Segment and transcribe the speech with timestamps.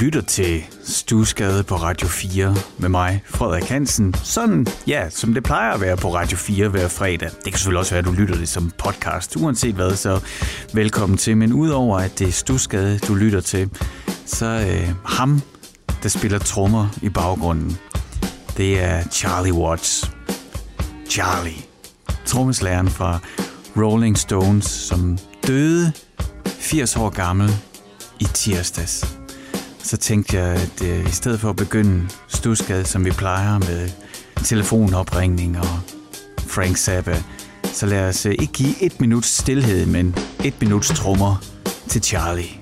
[0.00, 4.14] lytter til Stusgade på Radio 4 med mig, Frederik Hansen.
[4.14, 7.30] Sådan, ja, som det plejer at være på Radio 4 hver fredag.
[7.30, 10.20] Det kan selvfølgelig også være, at du lytter det som podcast, uanset hvad, så
[10.74, 11.36] velkommen til.
[11.36, 13.70] Men udover at det er Stusgade, du lytter til,
[14.26, 15.42] så øh, ham,
[16.02, 17.78] der spiller trommer i baggrunden,
[18.56, 20.10] det er Charlie Watts.
[21.10, 21.62] Charlie,
[22.24, 23.18] trommeslæren fra
[23.76, 25.92] Rolling Stones, som døde
[26.46, 27.50] 80 år gammel
[28.20, 29.17] i tirsdags
[29.88, 33.90] så tænkte jeg, at øh, i stedet for at begynde stusgade, som vi plejer med
[34.44, 35.80] telefonopringning og
[36.38, 37.22] Frank Zappa,
[37.64, 40.14] så lad os øh, ikke give et minuts stillhed, men
[40.44, 41.36] et minuts trommer
[41.88, 42.57] til Charlie.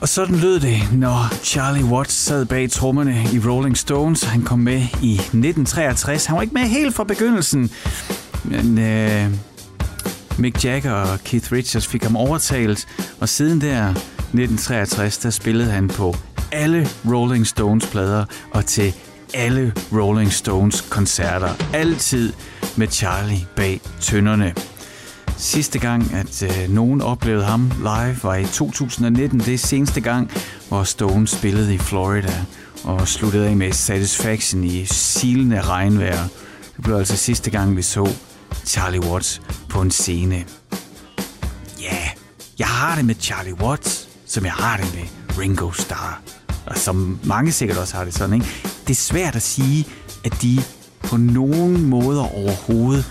[0.00, 4.22] Og sådan lød det, når Charlie Watts sad bag trommerne i Rolling Stones.
[4.22, 6.26] Han kom med i 1963.
[6.26, 7.70] Han var ikke med helt fra begyndelsen,
[8.44, 9.30] men øh,
[10.38, 12.88] Mick Jagger og Keith Richards fik ham overtalt,
[13.20, 16.16] og siden der 1963, der spillede han på
[16.52, 18.94] alle Rolling Stones plader og til
[19.34, 21.54] alle Rolling Stones koncerter.
[21.72, 22.32] Altid
[22.76, 24.54] med Charlie bag tønderne.
[25.40, 29.40] Sidste gang, at øh, nogen oplevede ham live, var i 2019.
[29.40, 30.30] Det er seneste gang,
[30.68, 32.44] hvor Stone spillede i Florida
[32.84, 36.22] og sluttede af med Satisfaction i silende regnvejr.
[36.76, 38.12] Det blev altså sidste gang, vi så
[38.66, 40.44] Charlie Watts på en scene.
[41.80, 42.08] Ja, yeah,
[42.58, 46.20] jeg har det med Charlie Watts, som jeg har det med Ringo Starr.
[46.66, 48.46] Og som mange sikkert også har det sådan, ikke?
[48.86, 49.86] Det er svært at sige,
[50.24, 50.62] at de
[51.02, 53.04] på nogen måder overhovedet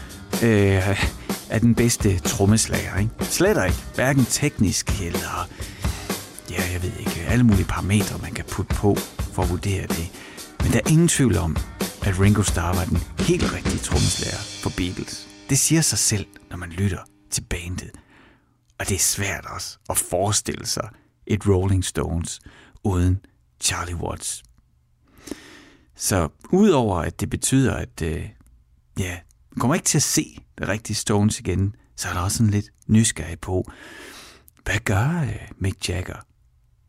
[0.44, 1.19] øh,
[1.50, 2.98] er den bedste trommeslager.
[2.98, 3.12] Ikke?
[3.20, 3.78] Slet ikke.
[3.96, 5.50] Hverken teknisk eller
[6.50, 8.96] ja, jeg ved ikke, alle mulige parametre, man kan putte på
[9.34, 10.12] for at vurdere det.
[10.64, 11.58] Men der er ingen tvivl om,
[12.06, 15.28] at Ringo Starr var den helt rigtige trommeslager for Beatles.
[15.50, 17.00] Det siger sig selv, når man lytter
[17.32, 17.92] til bandet.
[18.80, 20.90] Og det er svært også at forestille sig
[21.28, 22.40] et Rolling Stones
[22.84, 23.20] uden
[23.62, 24.44] Charlie Watts.
[25.96, 28.30] Så udover at det betyder, at øh,
[29.00, 29.18] ja,
[29.58, 32.70] kommer ikke til at se det rigtige Stones igen, så er der også sådan lidt
[32.88, 33.72] nysgerrig på,
[34.64, 36.18] hvad gør øh, Mick Jagger?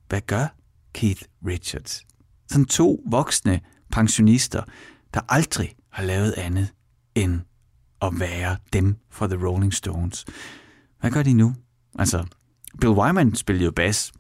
[0.09, 0.47] Hvad gør
[0.93, 2.07] Keith Richards?
[2.49, 3.61] Sådan to voksne
[3.91, 4.63] pensionister,
[5.15, 6.75] der aldrig har lavet andet
[7.15, 7.41] end
[8.03, 10.25] at være dem for The Rolling Stones.
[11.01, 11.55] Hvad gør de nu?
[11.99, 12.27] Altså,
[12.81, 14.13] Bill Wyman spillede jo bas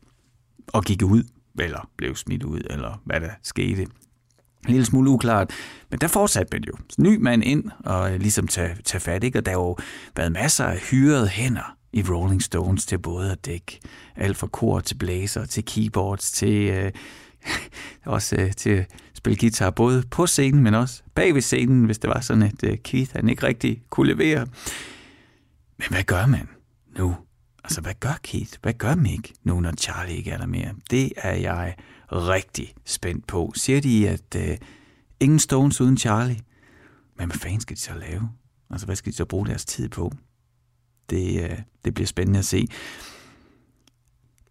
[0.66, 1.24] og gik ud,
[1.60, 3.86] eller blev smidt ud, eller hvad der skete.
[4.66, 5.50] En lille smule uklart.
[5.90, 6.72] Men der fortsatte man jo.
[6.98, 9.38] Ny mand ind og øh, ligesom tage, tage fat, ikke?
[9.38, 9.76] Og der har jo
[10.16, 13.80] været masser af hyrede hænder i Rolling Stones til både at dække
[14.16, 16.92] alt fra kor til blæser, til keyboards, til øh,
[18.06, 21.98] også øh, til at spille guitar, både på scenen, men også bag ved scenen, hvis
[21.98, 24.46] det var sådan, at øh, Keith han ikke rigtig kunne levere.
[25.78, 26.48] Men hvad gør man
[26.98, 27.16] nu?
[27.64, 28.52] Altså, hvad gør Keith?
[28.62, 30.74] Hvad gør Mick nu, når Charlie ikke er der mere?
[30.90, 31.74] Det er jeg
[32.12, 33.52] rigtig spændt på.
[33.56, 34.56] Siger de, at øh,
[35.20, 36.40] ingen Stones uden Charlie?
[37.18, 38.30] Men hvad fanden skal de så lave?
[38.70, 40.12] Altså, hvad skal de så bruge deres tid på?
[41.10, 42.66] Det, øh, det bliver spændende at se.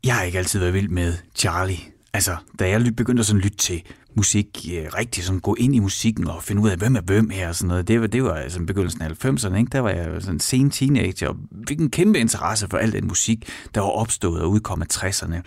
[0.04, 1.80] Jeg har ikke altid været vild med Charlie.
[2.13, 3.83] Altså, da jeg begyndte at sådan lytte til
[4.16, 7.30] musik, øh, rigtig sådan gå ind i musikken og finde ud af, hvem er hvem
[7.30, 9.69] her og sådan noget, det var, det var altså begyndelsen af 90'erne, ikke?
[9.72, 11.36] der var jeg sådan en sen teenager, og
[11.68, 15.42] fik en kæmpe interesse for al den musik, der var opstået og udkom af 60'erne.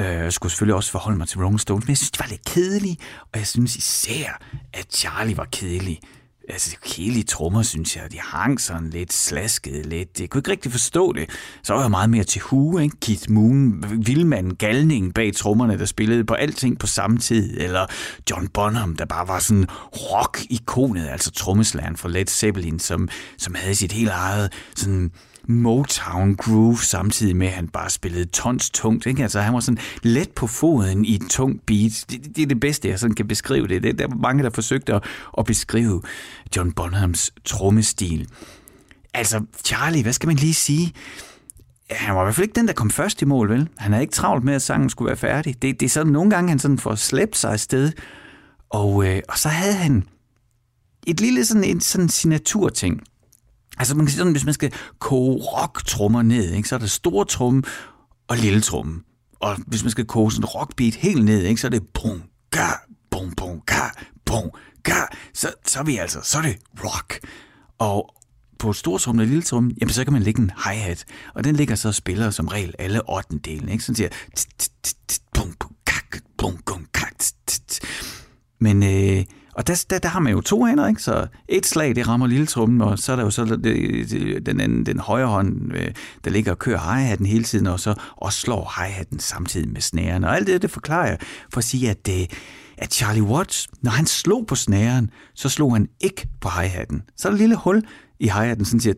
[0.00, 2.26] Øh, jeg skulle selvfølgelig også forholde mig til Rolling Stones, men jeg synes, det var
[2.26, 3.00] lidt kedeligt,
[3.32, 4.40] og jeg synes især,
[4.72, 6.00] at Charlie var kedelig.
[6.48, 10.20] Altså, kedelige trommer, synes jeg, de hang sådan lidt slasket lidt.
[10.20, 11.30] Jeg kunne ikke rigtig forstå det.
[11.62, 12.96] Så var jeg meget mere til Hu, ikke?
[13.00, 17.60] Keith Moon, Vildmand, Galning bag trommerne, der spillede på alting på samme tid.
[17.60, 17.86] Eller
[18.30, 23.08] John Bonham, der bare var sådan rock-ikonet, altså trommeslæren fra Led Zeppelin, som,
[23.38, 25.10] som havde sit helt eget sådan
[25.46, 29.06] Motown groove, samtidig med, at han bare spillede tons tungt.
[29.06, 29.22] Ikke?
[29.22, 32.04] Altså, han var sådan let på foden i et tungt beat.
[32.10, 33.82] Det, det er det bedste, jeg sådan kan beskrive det.
[33.82, 33.98] det.
[33.98, 35.04] Der var mange, der forsøgte at,
[35.38, 36.02] at beskrive
[36.56, 38.28] John Bonhams trommestil.
[39.14, 40.92] Altså, Charlie, hvad skal man lige sige?
[41.90, 43.68] han var i hvert fald ikke den, der kom først i mål, vel?
[43.76, 45.62] Han havde ikke travlt med, at sangen skulle være færdig.
[45.62, 47.92] Det, det er sådan nogle gange, han sådan får slæbt sig afsted.
[48.70, 50.04] Og, øh, og så havde han
[51.06, 53.02] et lille sådan, en sådan signaturting.
[53.78, 56.86] Altså man kan sige sådan, hvis man skal koge rocktrummer ned, ikke, så er der
[56.86, 57.62] store tromme
[58.28, 59.00] og lille tromme.
[59.40, 62.68] Og hvis man skal koge sådan rockbeat helt ned, ikke, så er det bum, ga,
[63.10, 63.88] bum, bum, ga,
[64.24, 64.50] bum,
[64.82, 65.00] ga.
[65.34, 67.18] Så, så er vi altså, så er det rock.
[67.78, 68.14] Og,
[68.58, 71.04] på stortrum og lille tromme, jamen så kan man lægge en hi-hat,
[71.34, 73.38] og den ligger så og spiller som regel alle 8.
[73.38, 73.84] delen, ikke?
[73.84, 74.08] Sådan siger,
[75.34, 75.54] bum
[75.86, 76.00] ka
[76.38, 77.04] bum bum ka.
[78.60, 79.24] men øh,
[79.54, 81.02] og der, der, der har man jo to hænder, ikke?
[81.02, 84.60] Så et slag, det rammer lille trummen, og så er der jo så det, den
[84.60, 85.70] anden, den højre hånd,
[86.24, 90.24] der ligger og kører hi-hatten hele tiden, og så også slår hi-hatten samtidig med snæren.
[90.24, 91.18] Og alt det, det forklarer jeg
[91.52, 92.30] for at sige, at, det,
[92.78, 97.02] at Charlie Watts, når han slog på snæren, så slog han ikke på hi-hatten.
[97.16, 97.82] Så er der et lille hul
[98.20, 98.94] i hi-hatten, sådan siger...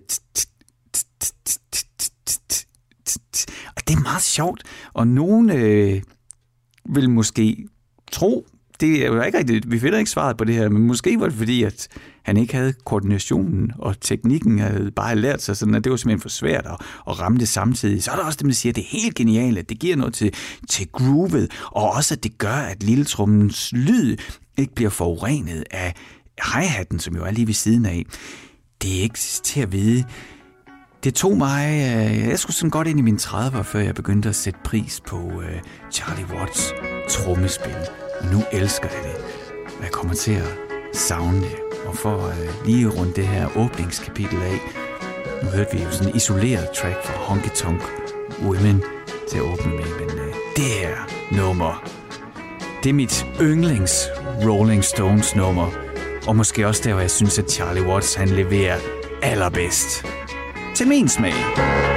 [3.77, 4.63] Og det er meget sjovt,
[4.93, 6.03] og nogen øh,
[6.89, 7.69] vil måske
[8.13, 8.47] tro,
[8.81, 11.27] det er jo ikke rigtigt, vi finder ikke svaret på det her, men måske var
[11.27, 11.89] det fordi, at
[12.23, 16.21] han ikke havde koordinationen, og teknikken havde bare lært sig sådan, at det var simpelthen
[16.21, 18.03] for svært at, at ramme det samtidig.
[18.03, 20.15] Så er der også dem, der siger, at det er helt genialt, det giver noget
[20.15, 20.35] til,
[20.69, 24.17] til groovet, og også at det gør, at lilletrummens lyd
[24.57, 25.95] ikke bliver forurenet af
[26.55, 28.05] hi-hatten, som jo er lige ved siden af.
[28.83, 30.05] Det er ikke til at vide.
[31.05, 34.29] Det tog mig, øh, jeg skulle sådan godt ind i mine 30'er, før jeg begyndte
[34.29, 35.61] at sætte pris på øh,
[35.93, 36.73] Charlie Watts
[37.09, 38.06] trommespil.
[38.33, 39.25] Nu elsker jeg det.
[39.79, 40.49] Og jeg kommer til at
[40.93, 41.57] savne det.
[41.87, 44.61] Og for øh, lige rundt det her åbningskapitel af,
[45.43, 47.83] nu hørte vi jo sådan en isoleret track fra Honky Tonk
[48.43, 48.83] Women
[49.31, 50.97] til at åbne med, men øh, det her
[51.33, 51.85] nummer,
[52.83, 54.09] det er mit yndlings
[54.45, 55.71] Rolling Stones nummer,
[56.27, 58.79] og måske også der, hvor jeg synes, at Charlie Watts han leverer
[59.23, 60.07] allerbedst.
[60.75, 61.96] Til min smag.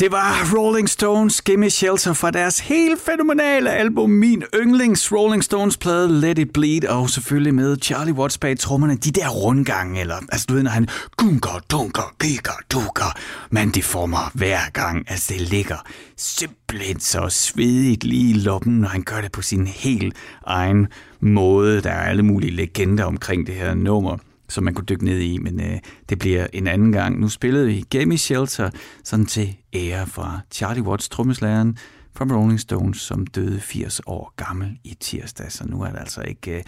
[0.00, 5.76] Det var Rolling Stones Gimme Shelter fra deres helt fænomenale album Min Yndlings Rolling Stones
[5.76, 8.96] plade Let It Bleed og selvfølgelig med Charlie Watts bag trommerne.
[8.96, 13.18] De der rundgange, eller altså du ved, når han gunker, dunker, gikker, dukker.
[13.50, 15.10] Man, det får mig hver gang.
[15.10, 15.76] Altså det ligger
[16.16, 20.16] simpelthen så svedigt lige i loppen, når han gør det på sin helt
[20.46, 20.86] egen
[21.20, 21.80] måde.
[21.80, 24.18] Der er alle mulige legender omkring det her nummer
[24.50, 25.78] som man kunne dykke ned i, men øh,
[26.08, 27.20] det bliver en anden gang.
[27.20, 28.70] Nu spillede vi Game Shelter
[29.04, 31.78] sådan til ære fra Charlie Watts, trommeslageren
[32.16, 36.22] fra Rolling Stones, som døde 80 år gammel i tirsdag, så nu er det altså
[36.22, 36.62] ikke øh,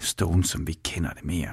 [0.00, 1.48] Stones, som vi kender det mere.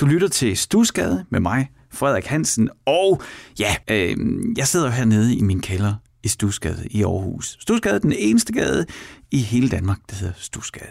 [0.00, 3.22] Du lytter til Stusgade med mig, Frederik Hansen, og
[3.58, 4.16] ja, øh,
[4.56, 7.56] jeg sidder hernede i min kælder i Stusgade i Aarhus.
[7.60, 8.86] Stusgade er den eneste gade
[9.32, 10.90] i hele Danmark, det hedder Stusgade.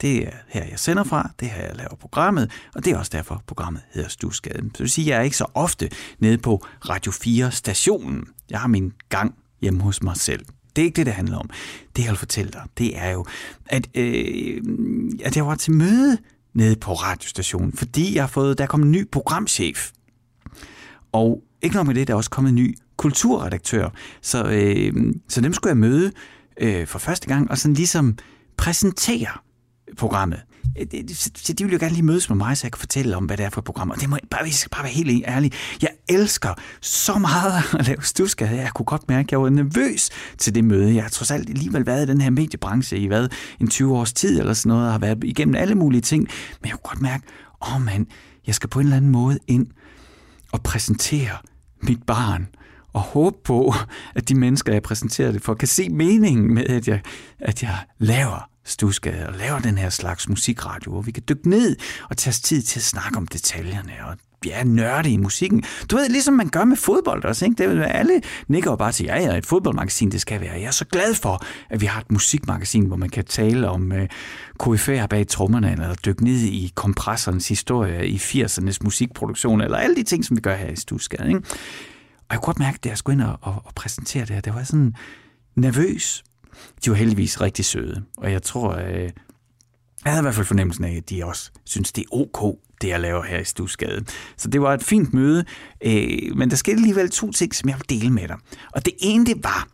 [0.00, 2.98] Det er her, jeg sender fra, det er her, jeg laver programmet, og det er
[2.98, 4.58] også derfor, programmet hedder Stusgade.
[4.58, 8.24] Så det vil sige, at jeg er ikke så ofte nede på Radio 4-stationen.
[8.50, 10.44] Jeg har min gang hjemme hos mig selv.
[10.76, 11.50] Det er ikke det, det handler om.
[11.96, 13.26] Det, jeg vil fortælle dig, det er jo,
[13.66, 14.62] at, øh,
[15.24, 16.18] at jeg var til møde
[16.54, 19.90] nede på radiostationen, fordi jeg har fået, der er kommet en ny programchef.
[21.12, 23.88] Og ikke nok med det, der er også kommet en ny kulturredaktør.
[24.20, 26.12] Så, øh, så dem skulle jeg møde
[26.60, 28.18] øh, for første gang, og sådan ligesom
[28.56, 29.30] præsentere
[29.96, 30.40] programmet.
[30.78, 30.86] Øh,
[31.36, 33.36] så de vil jo gerne lige mødes med mig, så jeg kan fortælle om, hvad
[33.36, 33.90] det er for et program.
[33.90, 35.52] Og det må jeg bare, jeg skal bare være helt ærlig.
[35.82, 38.50] Jeg elsker så meget at lave stusker.
[38.50, 40.94] Jeg kunne godt mærke, at jeg var nervøs til det møde.
[40.94, 43.28] Jeg har trods alt alligevel været i den her mediebranche i hvad,
[43.60, 46.28] en 20 års tid eller sådan noget, og har været igennem alle mulige ting.
[46.60, 47.24] Men jeg kunne godt mærke,
[47.62, 48.06] åh oh, mand,
[48.46, 49.66] jeg skal på en eller anden måde ind
[50.52, 51.36] og præsentere
[51.82, 52.48] mit barn
[52.92, 53.74] og håbe på,
[54.14, 57.00] at de mennesker, jeg præsenterer det for, kan se meningen med, at jeg,
[57.40, 61.76] at jeg laver Stusgade og laver den her slags musikradio, hvor vi kan dykke ned
[62.10, 65.64] og tage os tid til at snakke om detaljerne og ja, nørde i musikken.
[65.90, 67.64] Du ved, ligesom man gør med fodbold også, ikke?
[67.64, 70.52] Det, alle nikker jo bare til, ja, ja, et fodboldmagasin, det skal være.
[70.52, 73.92] Jeg er så glad for, at vi har et musikmagasin, hvor man kan tale om
[73.92, 74.08] øh,
[74.62, 80.02] KF'er bag trommerne, eller dykke ned i kompressorens historie i 80'ernes musikproduktion, eller alle de
[80.02, 81.42] ting, som vi gør her i Stusgade, ikke?
[82.32, 84.40] Og jeg kunne godt mærke, at jeg skulle ind og, og, og præsentere det her,
[84.40, 84.94] det var sådan
[85.54, 86.24] nervøs.
[86.84, 89.10] De var heldigvis rigtig søde, og jeg tror, øh,
[90.04, 92.88] jeg havde i hvert fald fornemmelsen af, at de også synes, det er ok, det
[92.88, 94.04] jeg laver her i Stusgade.
[94.36, 95.44] Så det var et fint møde,
[95.84, 98.36] øh, men der skete alligevel to ting, som jeg vil dele med dig.
[98.72, 99.68] Og det ene, det var,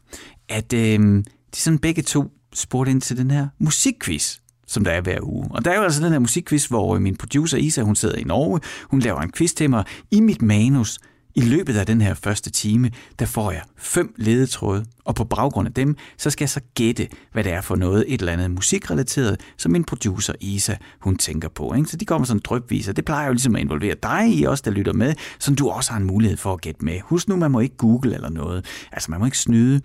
[0.49, 1.25] at øh,
[1.55, 5.49] de sådan begge to spurgte ind til den her musikquiz, som der er hver uge.
[5.51, 8.25] Og der er jo altså den her musikquiz, hvor min producer Isa, hun sidder i
[8.25, 10.99] Norge, hun laver en quiz til mig i mit manus,
[11.39, 15.69] i løbet af den her første time, der får jeg fem ledetråde, og på baggrund
[15.69, 18.51] af dem, så skal jeg så gætte, hvad det er for noget, et eller andet
[18.51, 21.75] musikrelateret, som min producer Isa, hun tænker på.
[21.75, 21.89] Ikke?
[21.89, 24.63] Så de kommer sådan drøbvis, og det plejer jo ligesom at involvere dig i også,
[24.67, 27.01] der lytter med, så du også har en mulighed for at gætte med.
[27.01, 28.65] Husk nu, man må ikke google eller noget.
[28.93, 29.81] Altså, man må ikke snyde.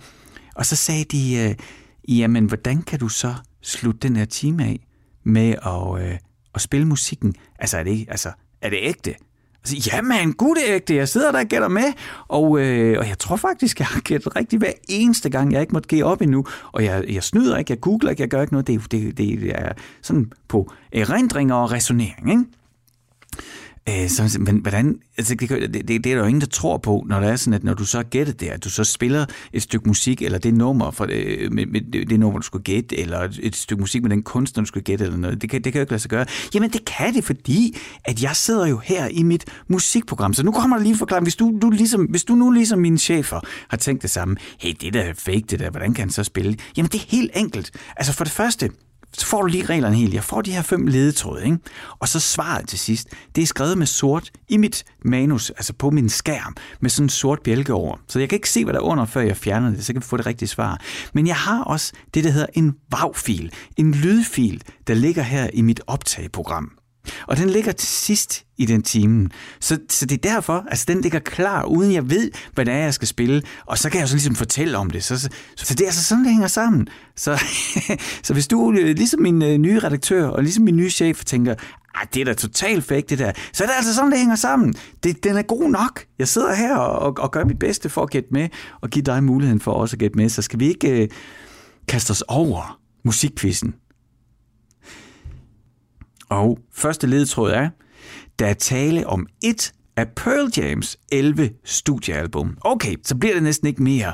[0.55, 1.55] Og så sagde de, øh,
[2.17, 4.87] jamen, hvordan kan du så slutte den her time af
[5.23, 6.17] med at, øh,
[6.55, 7.35] at spille musikken?
[7.59, 8.31] Altså, er det, altså,
[8.61, 9.15] er det ægte?
[9.63, 11.93] Og sige, jamen, gud ægte, jeg sidder der og gætter med.
[12.27, 15.73] Og, øh, og jeg tror faktisk, jeg har gættet rigtigt hver eneste gang, jeg ikke
[15.73, 16.45] måtte give op endnu.
[16.71, 18.67] Og jeg, jeg snyder ikke, jeg googler ikke, jeg gør ikke noget.
[18.67, 22.43] Det, det, det er sådan på erindringer og resonering, ikke?
[23.89, 27.05] Øh, så, men hvordan, altså, det, det, det, er der jo ingen, der tror på,
[27.07, 29.61] når det er sådan, at når du så gætter det, at du så spiller et
[29.61, 32.99] stykke musik, eller det nummer, for det, øh, med, med det nummer, du skulle gætte,
[32.99, 35.41] eller et stykke musik med den kunstner, du skulle gætte, eller noget.
[35.41, 36.25] Det kan, det kan jo ikke lade sig gøre.
[36.53, 40.33] Jamen, det kan det, fordi at jeg sidder jo her i mit musikprogram.
[40.33, 41.25] Så nu kommer der lige en forklaring.
[41.25, 44.73] Hvis du, du, ligesom, hvis du nu ligesom mine chefer har tænkt det samme, hey,
[44.81, 46.57] det der er fake, det der, hvordan kan han så spille?
[46.77, 47.71] Jamen, det er helt enkelt.
[47.95, 48.69] Altså, for det første,
[49.17, 50.13] så får du lige reglerne helt.
[50.13, 51.57] Jeg får de her fem ledetråde, ikke?
[51.99, 53.07] Og så svaret til sidst.
[53.35, 57.09] Det er skrevet med sort i mit manus, altså på min skærm, med sådan en
[57.09, 57.97] sort bjælke over.
[58.07, 60.01] Så jeg kan ikke se, hvad der er under, før jeg fjerner det, så kan
[60.01, 60.81] vi få det rigtige svar.
[61.13, 63.51] Men jeg har også det, der hedder en WAV-fil.
[63.77, 66.71] En lydfil, der ligger her i mit optageprogram.
[67.27, 69.29] Og den ligger til sidst i den time.
[69.59, 72.77] Så, så det er derfor, altså den ligger klar, uden jeg ved, hvad det er,
[72.77, 73.41] jeg skal spille.
[73.65, 75.03] Og så kan jeg så ligesom fortælle om det.
[75.03, 76.87] Så, så, så det er altså sådan, det hænger sammen.
[77.15, 77.43] Så,
[78.23, 81.55] så hvis du, øh, ligesom min øh, nye redaktør, og ligesom min nye chef, tænker,
[81.95, 83.31] ej, det er da totalt fake, det der.
[83.53, 84.73] Så er det altså sådan, det hænger sammen.
[85.03, 86.05] Det, den er god nok.
[86.19, 88.49] Jeg sidder her og, og, og gør mit bedste for at gætte med,
[88.81, 90.29] og give dig muligheden for også at gætte med.
[90.29, 91.09] Så skal vi ikke øh,
[91.87, 93.73] kaste os over musikkvisten.
[96.33, 97.69] Og første ledetråd er,
[98.39, 102.57] der er tale om et af Pearl Jams 11 studiealbum.
[102.61, 104.13] Okay, så bliver det næsten ikke mere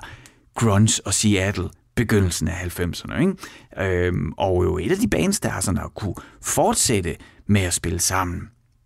[0.55, 3.19] grunge og Seattle begyndelsen af 90'erne.
[3.19, 4.07] Ikke?
[4.07, 7.15] Øhm, og jo et af de bands, der har sådan at kunne fortsætte
[7.47, 8.41] med at spille sammen.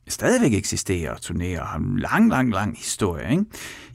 [0.08, 3.32] stadigvæk eksisterer og turnerer og har en lang, lang, lang historie.
[3.32, 3.46] Ikke?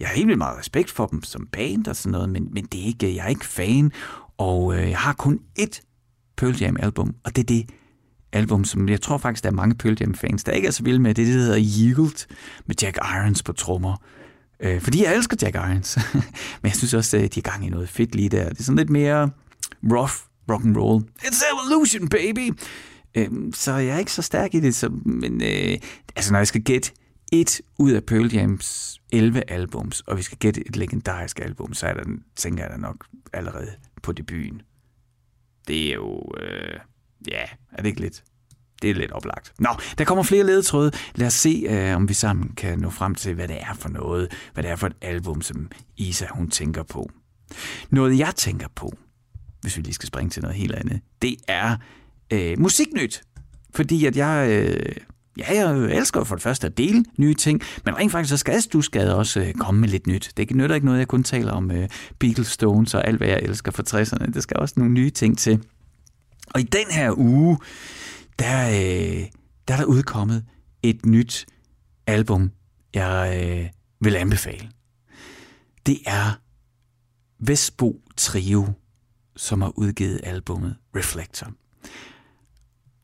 [0.00, 2.64] Jeg har helt vildt meget respekt for dem som band og sådan noget, men, men
[2.64, 3.92] det er ikke, jeg er ikke fan,
[4.38, 5.80] og øh, jeg har kun ét
[6.37, 7.66] Pearl Jam album, og det er det
[8.32, 10.82] album, som jeg tror faktisk, der er mange Pearl Jam fans, der ikke er så
[10.82, 11.14] vilde med.
[11.14, 12.26] Det, det hedder Yield
[12.66, 13.97] med Jack Irons på trommer.
[14.61, 15.99] Øh, fordi jeg elsker Jack Irons.
[16.62, 18.49] Men jeg synes også, at de er gang i noget fedt lige der.
[18.49, 19.30] Det er sådan lidt mere
[19.85, 20.12] rough
[20.50, 21.04] rock and roll.
[21.18, 22.58] It's evolution, baby!
[23.14, 24.75] Øh, så jeg er ikke så stærk i det.
[24.75, 25.78] Så, men øh,
[26.16, 26.92] altså, når jeg skal gætte
[27.32, 31.87] et ud af Pearl Jams 11 albums, og vi skal gætte et legendarisk album, så
[31.87, 32.04] er der,
[32.37, 33.70] tænker jeg da nok allerede
[34.02, 34.62] på debuten.
[35.68, 36.32] Det er jo...
[36.40, 36.78] Øh,
[37.28, 38.23] ja, er det ikke lidt?
[38.82, 39.52] Det er lidt oplagt.
[39.58, 40.93] Nå, der kommer flere ledetråde.
[41.14, 43.88] Lad os se, øh, om vi sammen kan nå frem til, hvad det er for
[43.88, 44.32] noget.
[44.54, 47.10] Hvad det er for et album, som Isa hun tænker på.
[47.90, 48.93] Noget jeg tænker på,
[49.60, 51.76] hvis vi lige skal springe til noget helt andet, det er
[52.32, 53.23] øh, musiknyt.
[53.75, 54.49] Fordi at jeg...
[54.50, 54.97] Øh,
[55.38, 58.60] Ja, jeg elsker for det første at dele nye ting, men rent faktisk så skal
[58.73, 60.32] du skal også øh, komme med lidt nyt.
[60.36, 61.88] Det nytter ikke noget, jeg kun taler om øh,
[62.19, 64.32] Beatles, Stones og alt, hvad jeg elsker fra 60'erne.
[64.32, 65.62] Det skal også nogle nye ting til.
[66.54, 67.58] Og i den her uge,
[68.39, 69.26] der, øh,
[69.69, 70.45] der er der udkommet
[70.82, 71.47] et nyt
[72.06, 72.50] album,
[72.95, 74.71] jeg øh, vil anbefale.
[75.87, 76.41] Det er
[77.39, 78.67] Vestbo Trio,
[79.37, 81.52] som har udgivet albummet Reflector.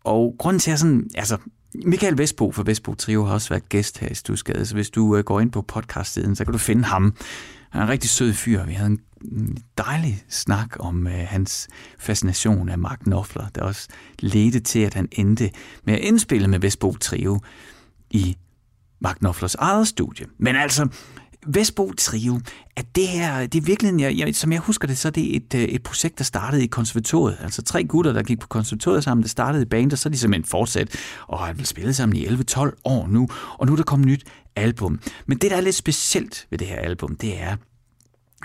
[0.04, 1.38] Og grunden til, at jeg sådan, altså,
[1.74, 5.16] Michael Vestbo fra Vestbo Trio har også været gæst her i Stusgade, så hvis du
[5.16, 7.16] øh, går ind på podcast så kan du finde ham.
[7.70, 8.64] Han er en rigtig sød fyr.
[8.64, 9.00] Vi havde en
[9.78, 15.08] dejlig snak om øh, hans fascination af Mark Knopfler, der også ledte til, at han
[15.12, 15.50] endte
[15.84, 17.40] med at indspille med Vestbo Trio
[18.10, 18.36] i
[19.00, 20.26] Mark Knopflers eget studie.
[20.38, 20.88] Men altså,
[21.46, 22.40] Vestbo Trio,
[22.76, 25.36] at det her, det er virkelig, jeg, jeg, som jeg husker det, så er det
[25.36, 27.38] et, øh, et projekt, der startede i konservatoriet.
[27.42, 30.10] Altså tre gutter, der gik på konservatoriet sammen, det startede i band, og så er
[30.10, 33.76] de simpelthen fortsat, og har vel spillet sammen i 11-12 år nu, og nu er
[33.76, 34.24] der kommet nyt
[34.56, 35.00] album.
[35.26, 37.56] Men det, der er lidt specielt ved det her album, det er,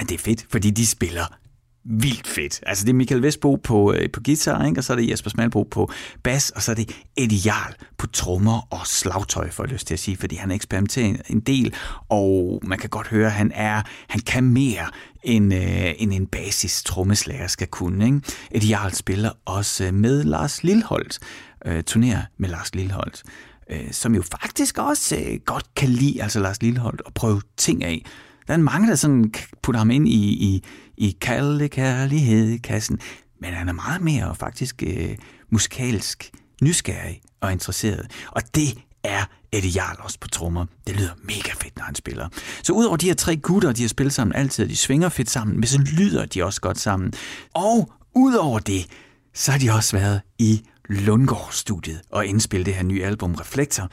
[0.05, 1.39] det er fedt, fordi de spiller
[1.83, 2.59] vildt fedt.
[2.65, 4.79] Altså det er Michael Vestbo på, øh, på guitar, ikke?
[4.79, 5.91] og så er det Jesper Smalbro på
[6.23, 9.99] bas, og så er det Ideal på trommer og slagtøj, for jeg lyst til at
[9.99, 11.73] sige, fordi han eksperimenterer en del,
[12.09, 14.85] og man kan godt høre, at han er, han kan mere
[15.23, 18.05] end, øh, end en basis trommeslager skal kunne.
[18.05, 18.21] Ikke?
[18.51, 21.19] Ideal spiller også øh, med Lars Lilholdt,
[21.65, 23.23] øh, turnerer med Lars Lilholdt,
[23.69, 27.83] øh, som jo faktisk også øh, godt kan lide, altså Lars Lilholdt, at prøve ting
[27.83, 28.05] af,
[28.49, 30.63] der er mange, der sådan putter ham ind i, i,
[30.97, 32.99] i kalde kærlighed kassen,
[33.41, 35.15] men han er meget mere faktisk øh,
[35.49, 36.31] musikalsk
[36.61, 38.11] nysgerrig og interesseret.
[38.31, 40.65] Og det er Eddie Jarl også på trommer.
[40.87, 42.29] Det lyder mega fedt, når han spiller.
[42.63, 45.55] Så udover de her tre gutter, de har spillet sammen altid, de svinger fedt sammen,
[45.55, 47.13] men så lyder de også godt sammen.
[47.53, 48.87] Og udover det,
[49.33, 53.89] så har de også været i Lundgaard-studiet og indspillet det her nye album Reflektor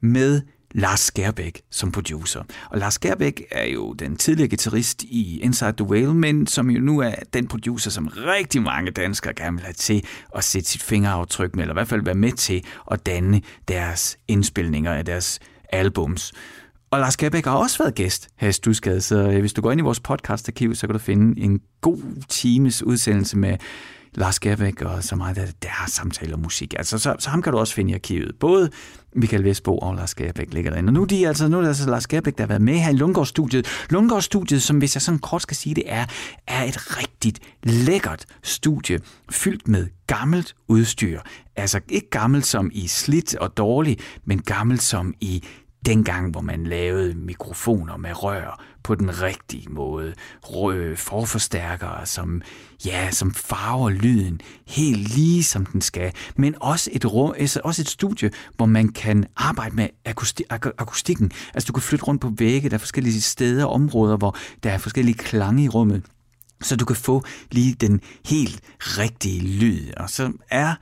[0.00, 0.42] med
[0.74, 2.42] Lars Skærbæk som producer.
[2.70, 6.80] Og Lars Skærbæk er jo den tidligere guitarist i Inside the Whale, men som jo
[6.80, 10.04] nu er den producer, som rigtig mange danskere gerne vil have til
[10.36, 14.16] at sætte sit fingeraftryk med, eller i hvert fald være med til at danne deres
[14.28, 16.32] indspilninger af deres albums.
[16.90, 19.72] Og Lars Skærbæk har også været gæst her i Stusgade, så øh, hvis du går
[19.72, 23.56] ind i vores podcastarkiv, så kan du finde en god times udsendelse med
[24.14, 26.74] Lars Gervæk og så meget, der, deres samtale samtaler og musik.
[26.78, 28.32] Altså, så, så ham kan du også finde i arkivet.
[28.40, 28.70] Både
[29.14, 30.90] Michael Vestbo og Lars Gerbæk ligger derinde.
[30.90, 32.74] Og nu er, de, altså, nu er det altså Lars Gerbæk, der har været med
[32.78, 33.66] her i Lundgårdsstudiet.
[33.90, 36.06] Lundgårdsstudiet, som hvis jeg sådan kort skal sige det, er,
[36.46, 41.20] er et rigtigt lækkert studie, fyldt med gammelt udstyr.
[41.56, 45.44] Altså ikke gammelt som i slidt og dårligt, men gammelt som i
[45.86, 50.14] dengang, hvor man lavede mikrofoner med rør på den rigtige måde.
[50.42, 52.42] Røde øh, forforstærkere, som,
[52.86, 56.12] ja, som farver lyden helt lige som den skal.
[56.36, 61.32] Men også et, rum, altså også et studie, hvor man kan arbejde med akusti, akustikken.
[61.54, 64.70] Altså du kan flytte rundt på vægge, der er forskellige steder og områder, hvor der
[64.70, 66.02] er forskellige klange i rummet.
[66.62, 69.92] Så du kan få lige den helt rigtige lyd.
[69.96, 70.74] Og så er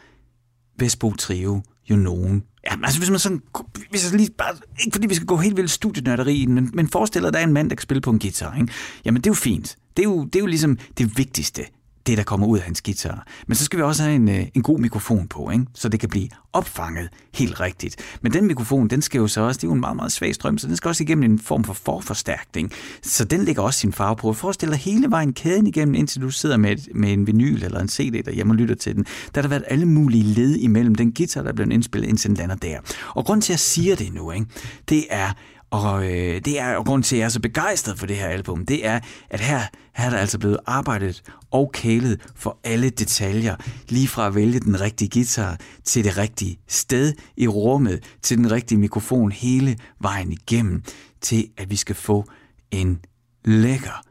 [0.79, 3.43] Vesbo Trio jo nogen, Ja, altså hvis man sådan,
[3.91, 6.71] hvis jeg lige bare, ikke fordi vi skal gå helt vildt studienørderi i den, men,
[6.75, 8.73] men forestil dig, at der er en mand, der kan spille på en guitar, ikke?
[9.05, 9.77] Jamen det er jo fint.
[9.97, 11.63] Det er jo, det er jo ligesom det vigtigste
[12.11, 13.27] det, der kommer ud af hans guitar.
[13.47, 15.67] Men så skal vi også have en, øh, en god mikrofon på, ikke?
[15.75, 17.97] så det kan blive opfanget helt rigtigt.
[18.23, 20.35] Men den mikrofon, den skal jo så også, det er jo en meget, meget svag
[20.35, 22.73] strøm, så den skal også igennem en form for forforstærkning.
[23.03, 24.33] Så den lægger også sin farve på.
[24.33, 27.89] Forestil dig hele vejen kæden igennem, indtil du sidder med, med en vinyl eller en
[27.89, 29.05] CD derhjemme og lytter til den.
[29.05, 32.31] Der har der været alle mulige led imellem den guitar, der er blevet indspillet, indtil
[32.31, 32.79] den lander der.
[33.15, 34.47] Og grund til, at jeg siger det nu, ikke?
[34.89, 35.33] det er,
[35.71, 38.27] og øh, det er og grund til, at jeg er så begejstret for det her
[38.27, 39.61] album, det er, at her,
[40.01, 43.57] her er der altså blevet arbejdet og kælet for alle detaljer,
[43.89, 48.51] lige fra at vælge den rigtige guitar til det rigtige sted i rummet, til den
[48.51, 50.83] rigtige mikrofon hele vejen igennem,
[51.21, 52.25] til at vi skal få
[52.71, 53.01] en
[53.45, 54.05] lækker,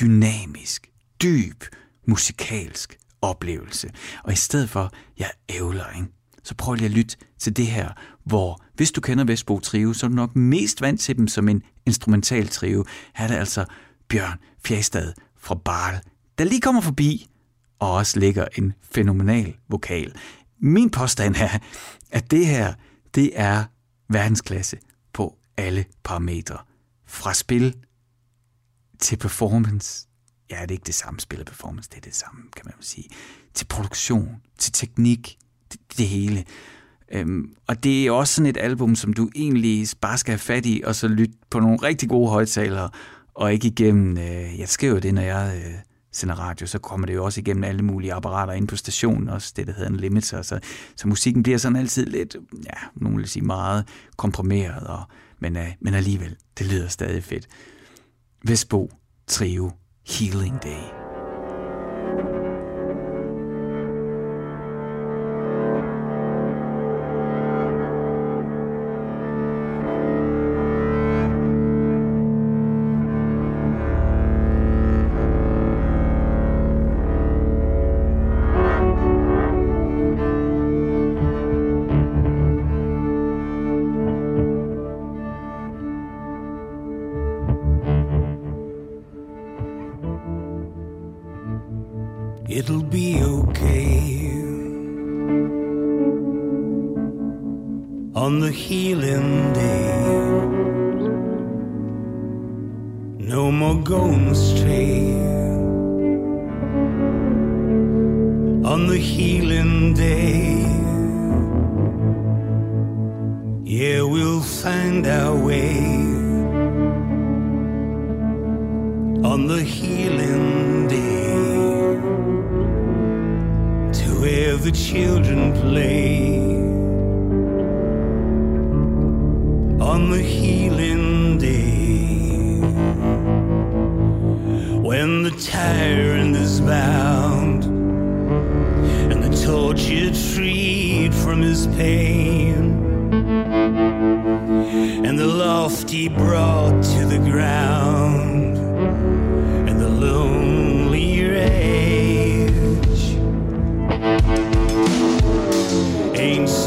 [0.00, 0.90] dynamisk,
[1.22, 1.64] dyb,
[2.06, 3.90] musikalsk oplevelse.
[4.24, 6.08] Og i stedet for, jeg ævler, ikke?
[6.42, 7.88] så prøv lige at lytte til det her,
[8.24, 11.48] hvor hvis du kender Vestbo Trio, så er du nok mest vant til dem som
[11.48, 12.84] en instrumental trio.
[13.14, 13.64] Her er det altså
[14.08, 16.00] Bjørn Fjastad fra Barl,
[16.38, 17.28] der lige kommer forbi
[17.78, 20.14] og også lægger en fænomenal vokal.
[20.58, 21.58] Min påstand er,
[22.10, 22.74] at det her,
[23.14, 23.64] det er
[24.08, 24.78] verdensklasse
[25.12, 26.58] på alle parametre.
[27.06, 27.74] Fra spil
[28.98, 30.08] til performance.
[30.50, 32.74] Ja, det er ikke det samme spil og performance, det er det samme, kan man
[32.80, 33.08] sige.
[33.54, 35.38] Til produktion, til teknik,
[35.72, 36.44] det, det hele.
[37.12, 40.66] Øhm, og det er også sådan et album, som du egentlig bare skal have fat
[40.66, 42.90] i, og så lytte på nogle rigtig gode højtalere,
[43.34, 45.74] og ikke igennem, øh, jeg skriver det, når jeg øh,
[46.12, 49.52] sender radio, så kommer det jo også igennem alle mulige apparater ind på stationen, også
[49.56, 50.58] det, der hedder en limiter, så,
[50.96, 55.02] så musikken bliver sådan altid lidt, ja, nogen vil sige meget komprimeret, og,
[55.38, 57.48] men, øh, men alligevel, det lyder stadig fedt.
[58.44, 58.90] Vesbo
[59.26, 59.70] Trio
[60.08, 61.01] Healing Day.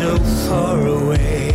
[0.06, 1.55] On the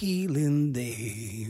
[0.00, 1.46] healing day.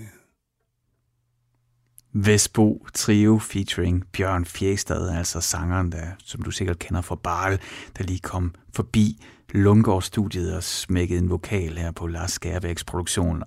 [2.13, 7.59] Vesbo Trio featuring Bjørn Fjestad, altså sangeren, der, som du sikkert kender fra Barl,
[7.99, 13.43] der lige kom forbi Lundgaard-studiet og smækkede en vokal her på Lars Skærbæks produktion.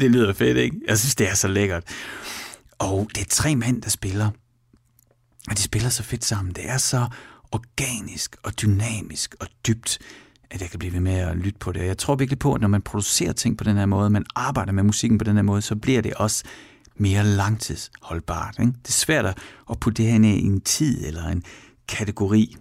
[0.00, 0.80] Det lyder fedt, ikke?
[0.88, 1.84] Jeg synes, det er så lækkert.
[2.78, 4.30] Og det er tre mænd, der spiller.
[5.50, 6.54] Og de spiller så fedt sammen.
[6.54, 7.06] Det er så
[7.52, 9.98] organisk og dynamisk og dybt,
[10.52, 11.86] at jeg kan blive ved med at lytte på det.
[11.86, 14.72] Jeg tror virkelig på, at når man producerer ting på den her måde, man arbejder
[14.72, 16.44] med musikken på den her måde, så bliver det også
[16.96, 18.56] mere langtidsholdbart.
[18.60, 18.72] Ikke?
[18.72, 19.38] Det er svært
[19.70, 21.42] at putte det her ind i en tid eller en
[21.88, 22.56] kategori.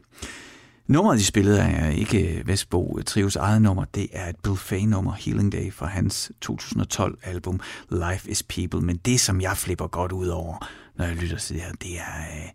[0.88, 3.86] Nummeret, de spillede, er ikke Vestbo Trios eget nummer.
[3.86, 8.82] Det er et Bill Fay-nummer, Healing Day, fra hans 2012-album Life is People.
[8.82, 11.98] Men det, som jeg flipper godt ud over, når jeg lytter til det her, det
[11.98, 12.50] er, øh,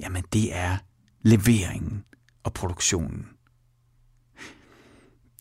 [0.00, 0.76] jamen, det er
[1.22, 2.04] leveringen
[2.44, 3.26] og produktionen.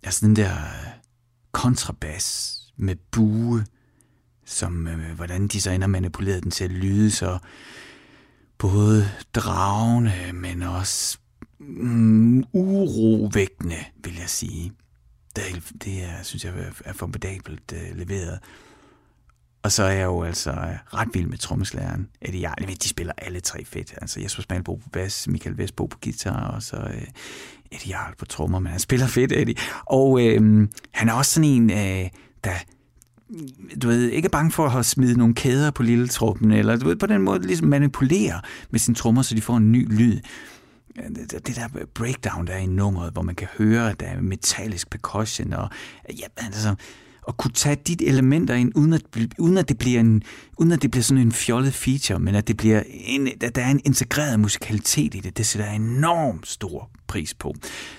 [0.04, 0.88] Altså den der øh,
[1.52, 3.66] kontrabas med bue,
[4.46, 7.38] som øh, hvordan de så ender manipuleret den til at lyde så
[8.58, 11.18] både dragende, men også
[11.60, 14.72] mm, urovækkende, vil jeg sige.
[15.36, 15.44] Det,
[15.84, 16.54] det er, synes jeg
[16.86, 18.40] er formidabelt øh, leveret.
[19.68, 22.76] Og så er jeg jo altså øh, ret vild med trommeslæren Eddie Jarl.
[22.84, 23.94] De spiller alle tre fedt.
[24.02, 27.08] Altså Jesper Smalbo på bas, Michael Vestbo på guitar, og så øh,
[27.72, 28.60] Eddie Jarl på trommer.
[28.60, 29.56] Men han spiller fedt, Eddie.
[29.86, 32.10] Og øh, han er også sådan en, øh,
[32.44, 32.52] der
[33.82, 36.88] du ved, ikke er bange for at smide nogle kæder på lille truppen, eller du
[36.88, 40.20] ved, på den måde ligesom manipulere med sine trommer, så de får en ny lyd.
[41.32, 44.90] Det der breakdown, der er i nummeret, hvor man kan høre, at der er metallisk
[44.90, 45.70] percussion, og
[46.10, 46.76] ja, altså,
[47.28, 49.02] at kunne tage dit elementer ind, uden at,
[49.40, 50.24] uden at, det, bliver en,
[50.58, 53.62] uden at det bliver sådan en fjollet feature, men at, det bliver en, at der
[53.62, 57.56] er en integreret musikalitet i det, det sætter jeg enormt stor pris på.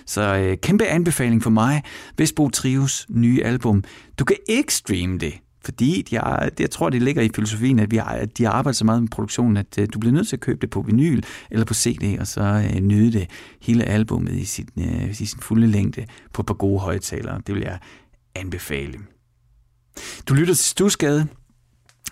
[0.07, 1.83] Så øh, kæmpe anbefaling for mig,
[2.19, 3.85] Vesbo Trios nye album.
[4.19, 7.91] Du kan ikke streame det, fordi de har, jeg tror, det ligger i filosofien, at,
[7.91, 10.29] vi har, at de har arbejdet så meget med produktionen, at øh, du bliver nødt
[10.29, 13.31] til at købe det på vinyl eller på CD, og så øh, nyde det
[13.62, 17.41] hele albummet i sin, øh, i sin fulde længde på et par gode højtalere.
[17.47, 17.79] Det vil jeg
[18.35, 18.99] anbefale.
[20.29, 21.27] Du lytter til Stusgade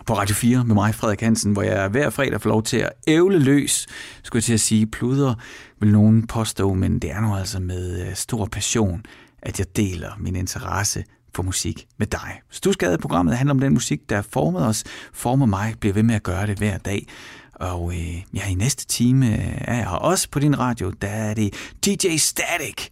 [0.06, 2.92] på Radio 4 med mig, Frederik Hansen, hvor jeg hver fredag får lov til at
[3.06, 3.86] ævle løs,
[4.22, 5.34] skulle jeg til at sige, pluder,
[5.80, 9.02] vil nogen påstå, men det er nu altså med øh, stor passion,
[9.42, 12.40] at jeg deler min interesse for musik med dig.
[12.50, 16.46] Stusgade-programmet handler om den musik, der formet os, former mig, bliver ved med at gøre
[16.46, 17.06] det hver dag.
[17.54, 21.34] Og øh, ja, i næste time øh, er jeg også på din radio, der er
[21.34, 21.54] det
[21.86, 22.88] DJ Static,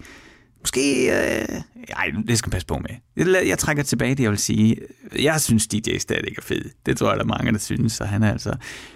[0.65, 1.07] Måske...
[1.07, 2.91] Øh, ej, det skal man passe på med.
[3.35, 4.77] Jeg, jeg trækker tilbage det, jeg vil sige.
[5.19, 6.71] Jeg synes, DJ stadig er fed.
[6.87, 7.93] Det tror jeg, der er mange, der synes.
[7.93, 8.55] Så han er altså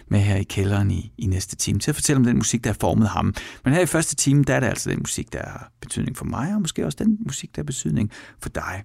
[0.08, 2.70] med her i kælderen i, i næste time til at fortælle om den musik, der
[2.70, 3.34] har formet ham.
[3.64, 6.24] Men her i første time, der er det altså den musik, der har betydning for
[6.24, 8.10] mig, og måske også den musik, der har betydning
[8.42, 8.84] for dig.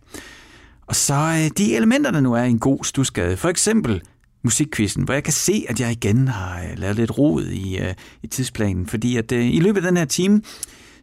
[0.88, 3.38] Og så øh, de elementer, der nu er i en god stusgade.
[3.38, 4.02] For eksempel
[4.44, 7.94] musikquizzen, hvor jeg kan se, at jeg igen har øh, lavet lidt rod i, øh,
[8.24, 10.42] i tidsplanen, fordi at øh, i løbet af den her time,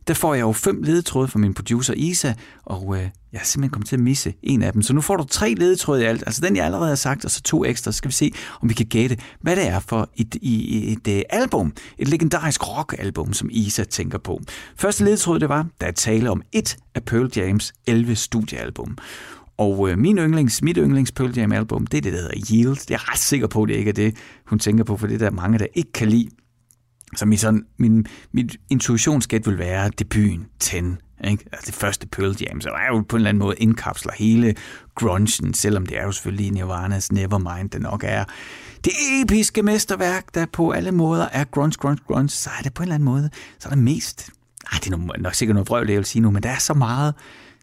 [0.08, 2.32] der får jeg jo fem ledetråde fra min producer Isa,
[2.62, 4.82] og øh, jeg er simpelthen kommet til at misse en af dem.
[4.82, 7.30] Så nu får du tre ledetråde i alt, altså den jeg allerede har sagt, og
[7.30, 7.92] så to ekstra.
[7.92, 8.32] Så skal vi se,
[8.62, 12.68] om vi kan gætte, hvad det er for et, i, et, et album, et legendarisk
[12.68, 14.40] rockalbum, som Isa tænker på.
[14.76, 18.98] Første ledetråd, det var, der er tale om et af Pearl Jams 11 studiealbum.
[19.60, 22.78] Og øh, min yndlings, mit yndlings Pearl Jam album, det er det, der hedder Yield.
[22.90, 25.14] Jeg er ret sikker på, at det ikke er det, hun tænker på, for det
[25.14, 26.28] er der mange, der ikke kan lide.
[27.16, 30.76] Så min, sådan, min, mit intuitionsgæt vil være debuten 10.
[30.76, 31.44] Ikke?
[31.52, 34.54] Altså det første Pearl Jam, så er jo på en eller anden måde indkapsler hele
[34.94, 38.24] grungen, selvom det er jo selvfølgelig Nirvana's Nevermind, det nok er
[38.84, 38.92] det
[39.22, 42.84] episke mesterværk, der på alle måder er grunge, grunge, grunge, så er det på en
[42.84, 44.30] eller anden måde, så er det mest,
[44.72, 46.74] ej, det er nok sikkert noget vrøvl, jeg vil sige nu, men der er så
[46.74, 47.14] meget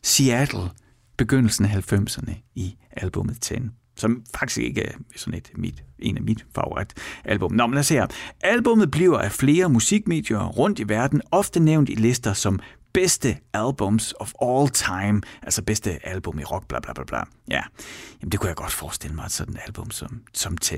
[0.04, 0.70] Seattle,
[1.18, 3.54] begyndelsen af 90'erne i albumet 10
[3.98, 7.52] som faktisk ikke er sådan et mit, en af mit favoritalbum.
[7.54, 8.08] Nå, men lad os se her.
[8.42, 12.60] Albummet bliver af flere musikmedier rundt i verden ofte nævnt i lister som
[12.94, 17.24] bedste albums of all time, altså bedste album i rock, bla bla bla bla.
[17.50, 17.62] Ja,
[18.22, 20.76] Jamen, det kunne jeg godt forestille mig, at sådan et album som, som 10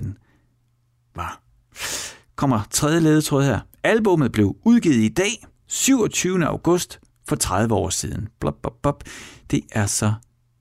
[1.15, 1.41] var.
[2.35, 3.59] Kommer tredje ledetråd her.
[3.83, 6.45] Albummet blev udgivet i dag, 27.
[6.45, 8.27] august for 30 år siden.
[8.39, 9.03] Blop, blop, blop.
[9.51, 10.13] Det er så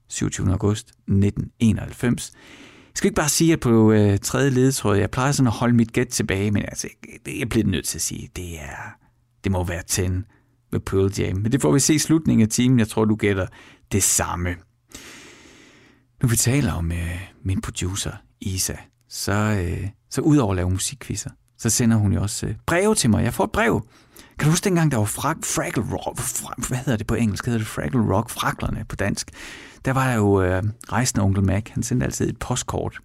[0.09, 0.51] 27.
[0.51, 2.31] august 1991.
[2.35, 5.75] Jeg skal ikke bare sige, at på øh, tredje ledetråd, jeg plejer sådan at holde
[5.75, 6.87] mit gæt tilbage, men altså,
[7.39, 8.97] jeg bliver nødt til at sige, det er,
[9.43, 10.01] det må være 10
[10.71, 11.37] med Pearl Jam.
[11.37, 12.79] Men det får vi se i slutningen af timen.
[12.79, 13.47] Jeg tror, du gætter
[13.91, 14.55] det samme.
[16.21, 18.75] Nu vi taler om øh, min producer, Isa,
[19.09, 23.09] så, øh, så udover at lave musikkvisser, så sender hun jo også øh, breve til
[23.09, 23.23] mig.
[23.23, 23.81] Jeg får et brev.
[24.39, 26.19] Kan du huske dengang, der var fra, Fraggle Rock?
[26.19, 27.45] Fra, hvad hedder det på engelsk?
[27.45, 28.29] Hedder det Fraggle Rock?
[28.29, 29.31] Fraklerne på dansk
[29.85, 31.63] der var jo øh, rejsende onkel Mac.
[31.69, 32.99] Han sendte altid et postkort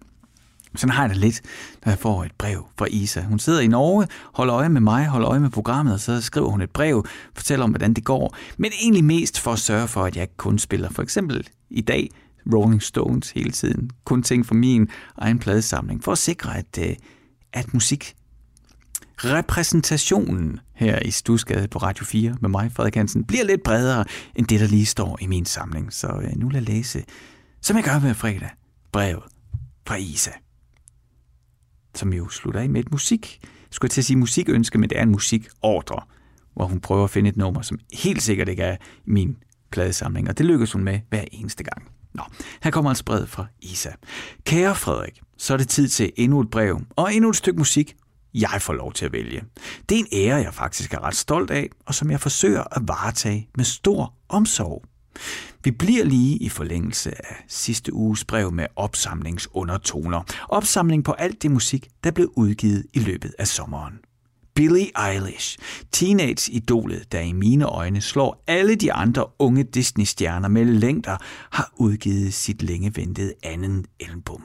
[0.75, 1.41] Sådan har jeg det lidt,
[1.85, 3.21] når jeg får et brev fra Isa.
[3.21, 6.49] Hun sidder i Norge, holder øje med mig, holder øje med programmet, og så skriver
[6.49, 8.35] hun et brev, fortæller om, hvordan det går.
[8.57, 12.09] Men egentlig mest for at sørge for, at jeg kun spiller for eksempel i dag
[12.53, 13.89] Rolling Stones hele tiden.
[14.05, 16.03] Kun ting fra min egen pladesamling.
[16.03, 16.95] For at sikre, at, øh,
[17.53, 18.15] at musik
[19.17, 24.47] repræsentationen her i Stusgade på Radio 4 med mig, Frederik Hansen, bliver lidt bredere end
[24.47, 25.93] det, der lige står i min samling.
[25.93, 27.03] Så øh, nu lad læse,
[27.61, 28.49] som jeg gør hver fredag,
[28.91, 29.23] brevet
[29.87, 30.31] fra Isa
[31.97, 33.39] som jo slutter af med et musik.
[33.41, 36.01] Jeg skulle til at sige musikønske, men det er en musikordre,
[36.53, 39.37] hvor hun prøver at finde et nummer, som helt sikkert ikke er min
[39.71, 41.91] pladesamling, og det lykkes hun med hver eneste gang.
[42.13, 42.23] Nå,
[42.63, 43.89] her kommer altså brevet fra Isa.
[44.43, 47.95] Kære Frederik, så er det tid til endnu et brev og endnu et stykke musik,
[48.35, 49.43] jeg får lov til at vælge.
[49.89, 52.87] Det er en ære, jeg faktisk er ret stolt af, og som jeg forsøger at
[52.87, 54.83] varetage med stor omsorg.
[55.63, 60.23] Vi bliver lige i forlængelse af sidste uges brev med opsamlingsundertoner.
[60.49, 63.99] Opsamling på alt det musik, der blev udgivet i løbet af sommeren.
[64.55, 65.57] Billie Eilish,
[65.91, 71.17] teenage-idolet, der i mine øjne slår alle de andre unge Disney-stjerner med længder,
[71.51, 74.43] har udgivet sit længe ventede anden album.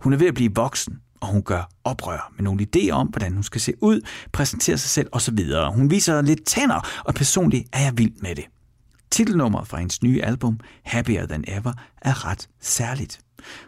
[0.00, 3.34] Hun er ved at blive voksen, og hun gør oprør med nogle idéer om, hvordan
[3.34, 4.00] hun skal se ud,
[4.32, 5.38] præsentere sig selv osv.
[5.74, 8.44] Hun viser lidt tænder, og personligt er jeg vild med det.
[9.10, 13.20] Titelnummeret fra hendes nye album, Happier Than Ever, er ret særligt.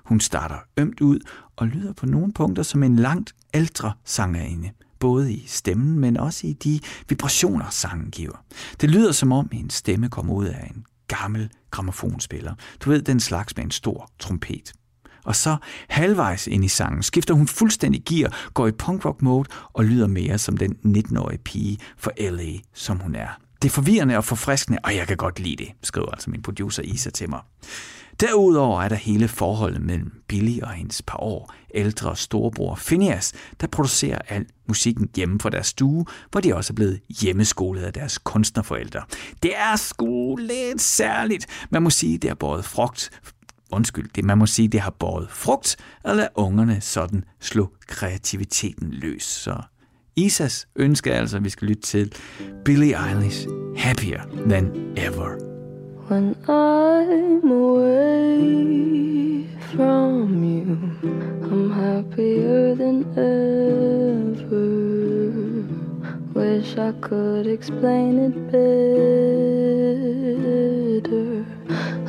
[0.04, 1.20] Hun starter ømt ud
[1.56, 6.46] og lyder på nogle punkter som en langt ældre sangerinde, både i stemmen, men også
[6.46, 8.44] i de vibrationer, sangen giver.
[8.80, 12.54] Det lyder som om hendes stemme kommer ud af en gammel gramofonspiller.
[12.80, 14.72] Du ved, den slags med en stor trompet.
[15.26, 15.56] Og så
[15.88, 20.38] halvvejs ind i sangen skifter hun fuldstændig gear, går i punkrock mode og lyder mere
[20.38, 23.28] som den 19-årige pige for LA, som hun er.
[23.62, 26.82] Det er forvirrende og forfriskende, og jeg kan godt lide det, skriver altså min producer
[26.82, 27.40] Isa til mig.
[28.20, 33.66] Derudover er der hele forholdet mellem Billy og hendes par år ældre storebror Phineas, der
[33.66, 38.18] producerer al musikken hjemme fra deres stue, hvor de også er blevet hjemmeskolet af deres
[38.18, 39.02] kunstnerforældre.
[39.42, 41.46] Det er sgu lidt særligt.
[41.70, 43.10] Man må sige, det er både frugt,
[43.72, 48.90] undskyld, det man må sige, det har båret frugt, at lade ungerne sådan slå kreativiteten
[48.90, 49.22] løs.
[49.22, 49.56] Så
[50.16, 52.12] Isas ønske er altså, at vi skal lytte til
[52.64, 55.36] Billie Eilish, Happier Than Ever.
[56.10, 60.76] When I'm away from you,
[61.42, 64.66] I'm happier than ever.
[66.34, 68.96] Wish I could explain it better.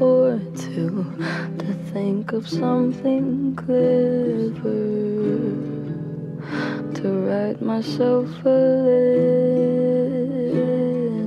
[0.00, 1.04] or two
[1.58, 4.78] to think of something clever
[6.94, 8.48] to write myself a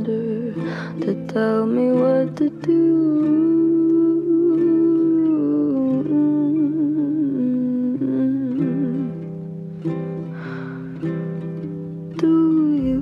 [0.02, 0.54] letter
[1.02, 3.51] to tell me what to do.
[11.02, 13.00] Do you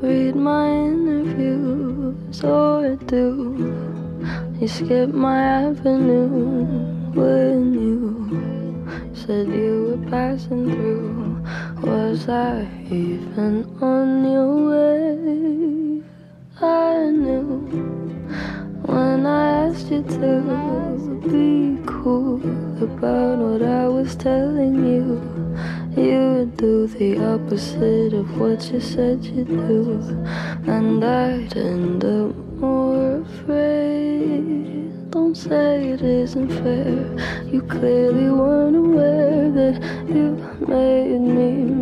[0.00, 3.24] read my interviews or do
[4.58, 6.28] you skip my avenue
[7.12, 8.06] when you
[9.12, 11.42] said you were passing through.
[11.82, 16.02] Was I even on your way?
[16.60, 17.66] I knew
[18.86, 20.32] when I asked you to
[21.28, 22.40] be cool
[22.82, 25.05] about what I was telling you.
[27.46, 30.00] Opposite of what you said you'd do,
[30.66, 35.10] and I'd end up more afraid.
[35.12, 37.44] Don't say it isn't fair.
[37.46, 40.34] You clearly weren't aware that you
[40.66, 41.75] made me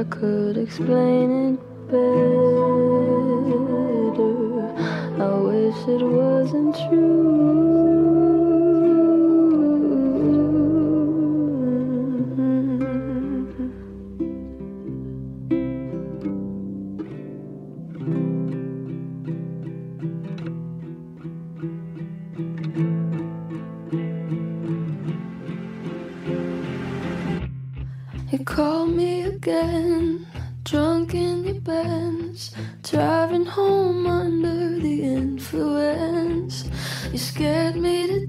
[0.00, 2.00] I could explain it better.
[5.22, 7.69] I wish it wasn't true.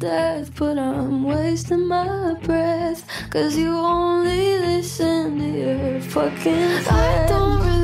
[0.01, 3.05] Death, but I'm wasting my breath.
[3.29, 6.87] Cause you only listen to your fucking friends.
[6.87, 7.80] I don't relate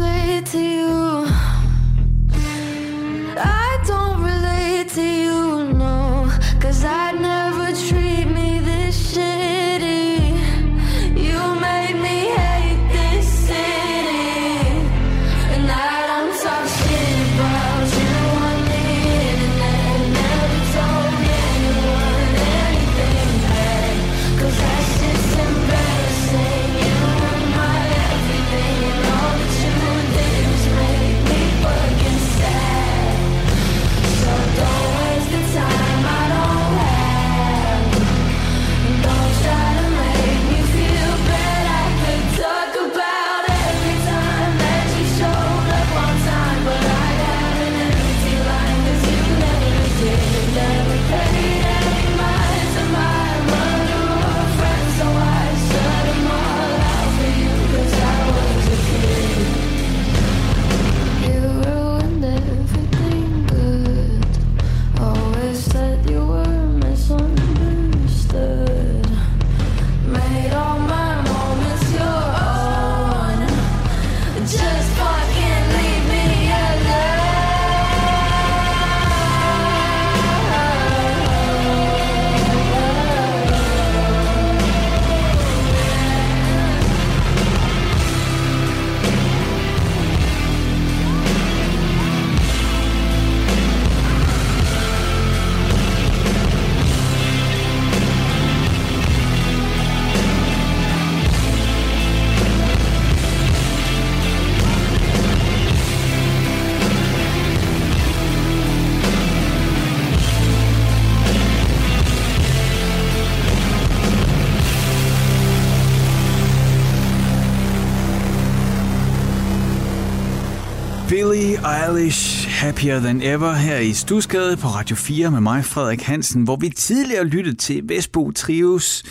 [122.77, 126.69] Happier Than Ever her i Stusgade på Radio 4 med mig, Frederik Hansen, hvor vi
[126.69, 129.03] tidligere lyttede til Vesbo Trios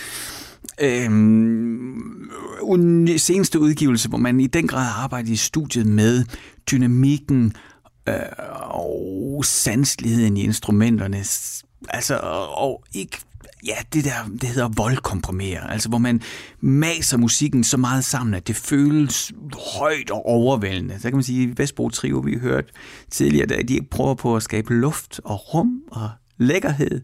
[0.80, 2.30] øhm,
[3.16, 6.24] seneste udgivelse, hvor man i den grad arbejder i studiet med
[6.70, 7.52] dynamikken
[8.08, 8.14] øh,
[8.60, 11.24] og sanseligheden i instrumenterne.
[11.88, 12.20] Altså,
[12.56, 13.18] og ikke
[13.66, 16.22] ja, det der, det hedder voldkomprimere, altså hvor man
[16.60, 19.32] maser musikken så meget sammen, at det føles
[19.78, 20.94] højt og overvældende.
[21.00, 22.64] Så kan man sige, at Vestbro Trio, vi har hørt
[23.10, 27.00] tidligere, at de prøver på at skabe luft og rum og lækkerhed.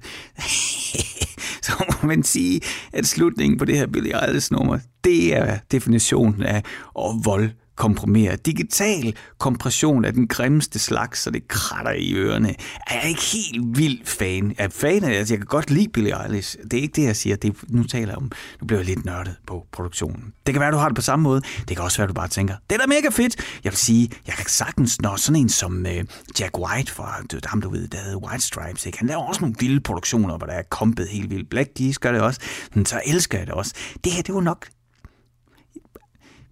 [1.65, 2.61] så må man sige,
[2.93, 6.63] at slutningen på det her Billy Eilish nummer, det er definitionen af
[6.99, 8.37] at vold komprimere.
[8.37, 12.55] Digital kompression af den grimmeste slags, så det kratter i ørerne.
[12.87, 14.55] Er ikke helt vild fan.
[14.59, 16.57] Jeg er fan af, altså jeg kan godt lide Billie Eilish.
[16.63, 17.37] Det er ikke det, jeg siger.
[17.37, 20.33] Det er, nu taler jeg om, nu bliver jeg lidt nørdet på produktionen.
[20.47, 21.43] Det kan være, du har det på samme måde.
[21.69, 23.37] Det kan også være, du bare tænker, det er da mega fedt.
[23.65, 26.05] Jeg vil sige, jeg kan sagtens, når sådan en som øh,
[26.41, 28.99] Jack White fra det, ham, du ved, der hedder White Stripes, ikke?
[28.99, 31.51] han laver også nogle vilde produktioner, hvor der er kompet helt vildt.
[31.51, 32.41] Black Keys gør det også,
[32.75, 33.75] men så elsker jeg det også.
[34.05, 34.67] Det her, det var nok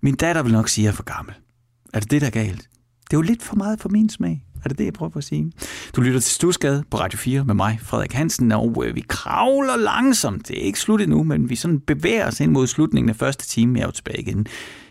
[0.03, 1.35] min datter vil nok sige, at jeg er for gammel.
[1.95, 2.69] Er det det, der er galt?
[3.11, 4.45] Det er jo lidt for meget for min smag.
[4.65, 5.53] Er det det, jeg prøver på at sige?
[5.97, 9.77] Du lytter til Stusgade på Radio 4 med mig, Frederik Hansen, og øh, vi kravler
[9.77, 10.49] langsomt.
[10.49, 13.49] Det er ikke slut endnu, men vi sådan bevæger os ind mod slutningen af første
[13.49, 13.79] time.
[13.79, 14.47] Jeg er jo tilbage igen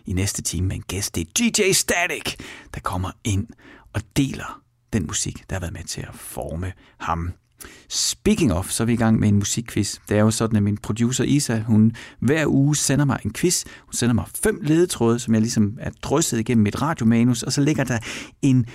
[0.05, 1.15] i næste time med en gæst.
[1.15, 2.35] Det er DJ Static,
[2.73, 3.47] der kommer ind
[3.93, 4.61] og deler
[4.93, 7.31] den musik, der har været med til at forme ham.
[7.89, 9.97] Speaking of, så er vi i gang med en musikquiz.
[10.09, 13.63] Det er jo sådan, at min producer Isa, hun hver uge sender mig en quiz.
[13.85, 17.61] Hun sender mig fem ledetråde, som jeg ligesom er drysset igennem mit radiomanus, og så
[17.61, 17.99] ligger der
[18.41, 18.65] en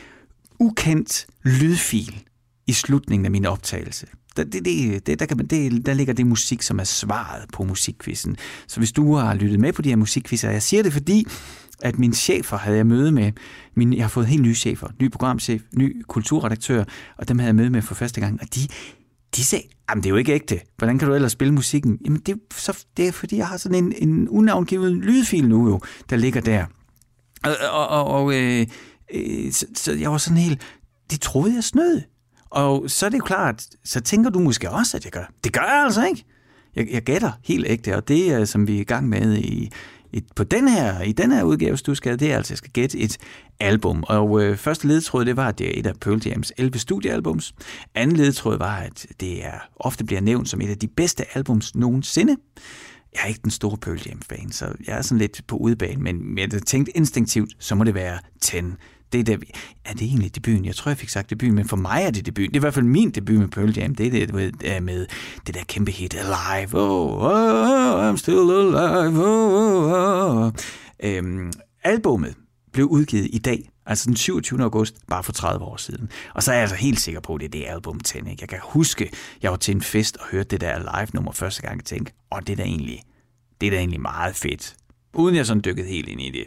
[0.59, 2.22] ukendt lydfil
[2.66, 4.07] i slutningen af min optagelse.
[4.37, 7.45] Der, det, det, det, der, kan man, det, der ligger det musik, som er svaret
[7.53, 8.37] på musikquizzen.
[8.66, 11.26] Så hvis du har lyttet med på de her musikquizzer, jeg siger det, fordi
[11.83, 13.33] at min chefer havde jeg møde med,
[13.75, 16.85] min, jeg har fået helt nye chefer, ny programchef, ny kulturredaktør,
[17.16, 18.61] og dem havde jeg møde med for første gang, og de,
[19.37, 21.99] de sagde, jamen det er jo ikke ægte, hvordan kan du ellers spille musikken?
[22.05, 25.81] Jamen det, så, det er fordi, jeg har sådan en, en unavngivet lydfil nu jo,
[26.11, 26.64] der ligger der.
[27.45, 28.66] Og, og, og, og øh,
[29.14, 30.61] øh, så, så jeg var sådan helt,
[31.11, 32.01] det troede jeg snød.
[32.51, 35.33] Og så er det jo klart, så tænker du måske også, at jeg gør.
[35.45, 36.25] Det gør jeg altså ikke.
[36.77, 39.70] Jeg, jeg gætter helt ægte, og det er, som vi er i gang med i,
[40.15, 42.71] et, på den her, i den her udgave, du skal, det er altså, jeg skal
[42.71, 43.19] gætte et
[43.61, 44.05] album.
[44.09, 47.55] Og øh, første ledetråd, det var, at det er et af Pearl Jams 11 studiealbums.
[47.95, 51.75] Anden ledetråd var, at det er ofte bliver nævnt som et af de bedste albums
[51.75, 52.37] nogensinde.
[53.15, 56.39] Jeg er ikke den store Pearl Jam-fan, så jeg er sådan lidt på udebane, men
[56.39, 58.57] jeg tænkte instinktivt, så må det være 10.
[59.15, 59.45] Det er, der,
[59.85, 60.65] er det egentlig debuten?
[60.65, 62.51] Jeg tror, jeg fik sagt debuten, men for mig er det debuten.
[62.51, 63.95] Det er i hvert fald min debut med Pearl Jam.
[63.95, 65.07] Det er det med, øh, med
[65.47, 66.69] det der kæmpe hit, Alive.
[66.75, 69.27] Oh, oh, I'm still alive.
[69.27, 70.53] Oh, oh, oh.
[71.03, 71.53] Øhm,
[71.85, 72.35] albummet
[72.73, 74.62] blev udgivet i dag, altså den 27.
[74.62, 76.09] august, bare for 30 år siden.
[76.35, 78.19] Og så er jeg altså helt sikker på, at det er det album 10.
[78.19, 78.37] Ikke?
[78.41, 79.11] Jeg kan huske,
[79.43, 82.41] jeg var til en fest og hørte det der live-nummer første gang og tænkte, åh,
[82.41, 83.03] det er da egentlig,
[83.61, 84.77] det er da egentlig meget fedt.
[85.15, 86.45] Uden jeg sådan dykkede helt ind i det.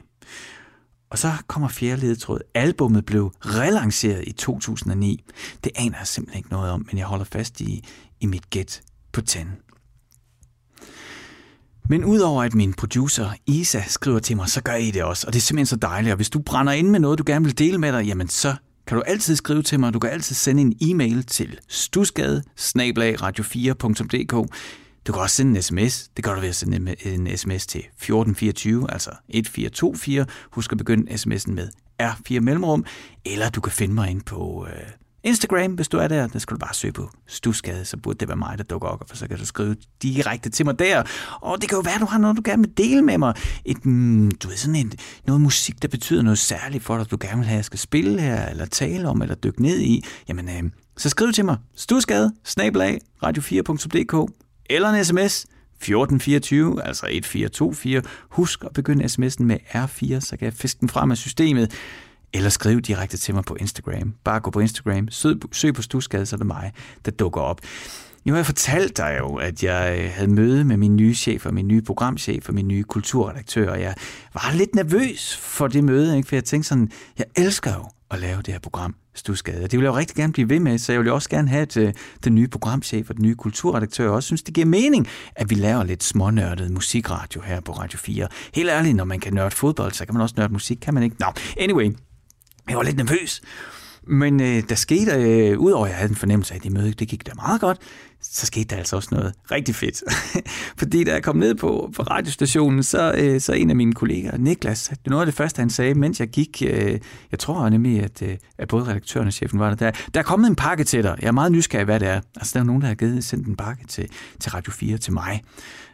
[1.09, 2.39] Og så kommer fjerde ledetråd.
[2.53, 5.23] Albummet blev relanceret i 2009.
[5.63, 7.83] Det aner jeg simpelthen ikke noget om, men jeg holder fast i,
[8.19, 8.81] i mit gæt
[9.11, 9.39] på 10.
[11.89, 15.33] Men udover at min producer Isa skriver til mig, så gør I det også, og
[15.33, 16.11] det er simpelthen så dejligt.
[16.11, 18.55] Og hvis du brænder ind med noget, du gerne vil dele med dig, jamen så
[18.87, 19.93] kan du altid skrive til mig.
[19.93, 24.53] Du kan altid sende en e-mail til stusgade radio4.dk.
[25.07, 26.07] Du kan også sende en sms.
[26.07, 30.25] Det gør du ved at sende en sms til 1424, altså 1424.
[30.51, 31.67] Husk at begynde sms'en med
[32.03, 32.85] R4 mellemrum.
[33.25, 34.73] Eller du kan finde mig ind på øh,
[35.23, 36.27] Instagram, hvis du er der.
[36.27, 39.03] Der skal du bare søge på Stusgade, så burde det være mig, der dukker op,
[39.07, 41.03] for så kan du skrive direkte til mig der.
[41.41, 43.33] Og det kan jo være, at du har noget, du gerne vil dele med mig.
[43.65, 47.17] Et, mm, du ved, sådan et, noget musik, der betyder noget særligt for dig, du
[47.21, 50.03] gerne vil have, jeg skal spille her, eller tale om, eller dykke ned i.
[50.27, 51.57] Jamen, øh, så skriv til mig.
[51.75, 54.31] Stusgade, snabelag, radio4.dk,
[54.69, 55.45] eller en sms
[55.77, 58.01] 1424, altså 1424.
[58.29, 61.71] Husk at begynde sms'en med R4, så kan jeg fiske den frem af systemet
[62.33, 64.13] eller skriv direkte til mig på Instagram.
[64.23, 66.71] Bare gå på Instagram, søg, søg på Stusgade, så er det mig,
[67.05, 67.61] der dukker op.
[68.25, 71.45] Nu har jeg fortalt dig jo, at jeg øh, havde møde med min nye chef
[71.45, 73.95] og min nye programchef og min nye kulturredaktør, og jeg
[74.33, 76.27] var lidt nervøs for det møde, ikke?
[76.27, 79.63] for jeg tænkte sådan, jeg elsker jo at lave det her program, Stusgade.
[79.63, 81.49] Og det vil jeg jo rigtig gerne blive ved med, så jeg vil også gerne
[81.49, 81.93] have, at øh,
[82.23, 85.83] den nye programchef og den nye kulturredaktør også synes, det giver mening, at vi laver
[85.83, 88.27] lidt smånørdet musikradio her på Radio 4.
[88.53, 91.03] Helt ærligt, når man kan nørde fodbold, så kan man også nørde musik, kan man
[91.03, 91.15] ikke?
[91.19, 91.25] Nå,
[91.57, 91.91] anyway,
[92.69, 93.41] jeg var lidt nervøs.
[94.09, 96.91] Men øh, der skete, øh, udover at jeg havde en fornemmelse af, at det møde
[96.91, 97.77] det gik da meget godt,
[98.21, 100.03] så skete der altså også noget rigtig fedt.
[100.79, 104.37] Fordi da jeg kom ned på, på radiostationen, så, øh, så en af mine kolleger,
[104.37, 106.99] Niklas, det noget af det første, han sagde, mens jeg gik, øh,
[107.31, 110.23] jeg tror nemlig, at, øh, at både redaktøren og chefen var der, der, der er
[110.23, 111.17] kommet en pakke til dig.
[111.21, 112.21] Jeg er meget nysgerrig, hvad det er.
[112.35, 115.13] Altså, der er nogen, der har givet, sendt en pakke til, til Radio 4 til
[115.13, 115.41] mig.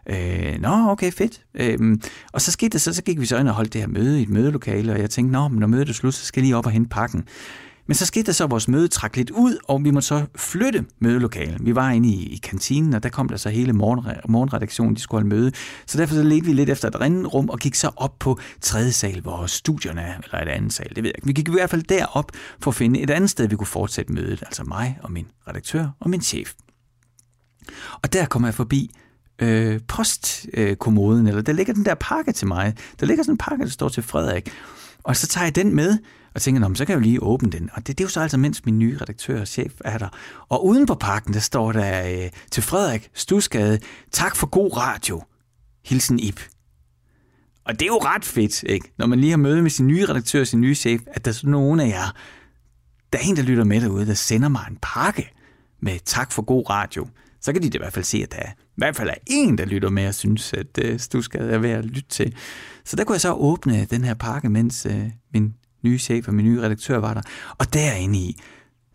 [0.09, 1.41] Øh, nå, okay, fedt.
[1.55, 1.97] Øh,
[2.33, 4.19] og så skete det så, så gik vi så ind og holdt det her møde
[4.19, 6.45] i et mødelokale, og jeg tænkte, nå, men når mødet er slut, så skal jeg
[6.45, 7.23] lige op og hente pakken.
[7.87, 10.25] Men så skete der så, at vores møde trak lidt ud, og vi måtte så
[10.35, 11.65] flytte mødelokalen.
[11.65, 15.01] Vi var inde i, i kantinen, og der kom der så hele morgen, morgenredaktionen, de
[15.01, 15.51] skulle holde møde.
[15.85, 18.39] Så derfor så ledte vi lidt efter et andet rum, og gik så op på
[18.61, 21.27] tredje sal, hvor studierne er, eller et andet sal, det ved jeg ikke.
[21.27, 24.13] Vi gik i hvert fald derop for at finde et andet sted, vi kunne fortsætte
[24.13, 26.53] mødet, altså mig og min redaktør og min chef.
[28.01, 28.91] Og der kommer jeg forbi
[29.39, 32.75] øh, postkommoden, eller der ligger den der pakke til mig.
[32.99, 34.51] Der ligger sådan en pakke, der står til Frederik.
[35.03, 35.97] Og så tager jeg den med,
[36.35, 37.69] og tænker, så kan jeg jo lige åbne den.
[37.73, 40.09] Og det, det er jo så altså, mens min nye redaktør og chef er der.
[40.49, 43.79] Og uden på pakken, der står der øh, til Frederik Stusgade,
[44.11, 45.23] tak for god radio.
[45.85, 46.41] Hilsen Ip.
[47.65, 48.93] Og det er jo ret fedt, ikke?
[48.97, 51.31] når man lige har møde med sin nye redaktør og sin nye chef, at der
[51.31, 52.15] er sådan nogen af jer,
[53.13, 55.31] der er en, der lytter med derude, der sender mig en pakke
[55.81, 57.07] med tak for god radio.
[57.41, 59.57] Så kan de i hvert fald se, at der er, i hvert fald er en,
[59.57, 62.35] der lytter med og synes, at øh, Stusgade er værd at lytte til.
[62.85, 65.53] Så der kunne jeg så åbne den her pakke, mens øh, min
[65.83, 67.21] nye chef og min nye redaktør var der.
[67.57, 68.39] Og derinde i,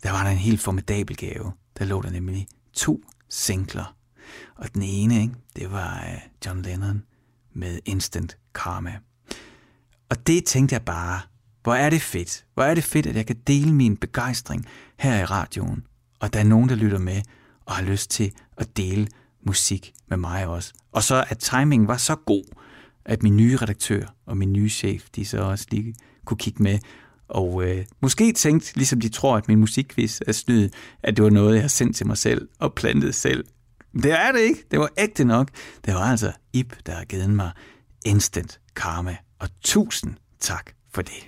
[0.03, 1.53] der var der en helt formidabel gave.
[1.79, 3.97] Der lå der nemlig to singler.
[4.57, 7.03] Og den ene, ikke, det var øh, John Lennon
[7.55, 8.99] med Instant Karma.
[10.11, 11.21] Og det tænkte jeg bare,
[11.63, 12.45] hvor er det fedt.
[12.55, 14.67] Hvor er det fedt, at jeg kan dele min begejstring
[14.99, 15.85] her i radioen.
[16.21, 17.23] Og der er nogen, der lytter med
[17.67, 19.09] og har lyst til at dele
[19.47, 20.73] musik med mig også.
[20.93, 22.45] Og så at timingen var så god,
[23.05, 25.95] at min nye redaktør og min nye chef, de så også lige
[26.29, 26.79] kunne kigge med.
[27.29, 30.69] Og øh, måske tænkt, ligesom de tror, at min musikquiz er snyd,
[31.03, 33.45] at det var noget, jeg har sendt til mig selv og plantet selv.
[34.03, 34.65] Det er det ikke.
[34.71, 35.49] Det var ægte nok.
[35.85, 37.51] Det var altså Ip, der har givet mig
[38.07, 39.17] instant karma.
[39.39, 41.27] Og tusind tak for det.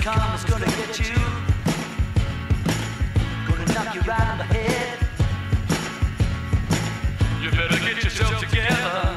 [0.00, 1.14] karma's gonna get you.
[3.46, 4.98] Gonna knock you right on the head.
[7.42, 9.09] You better get yourself together.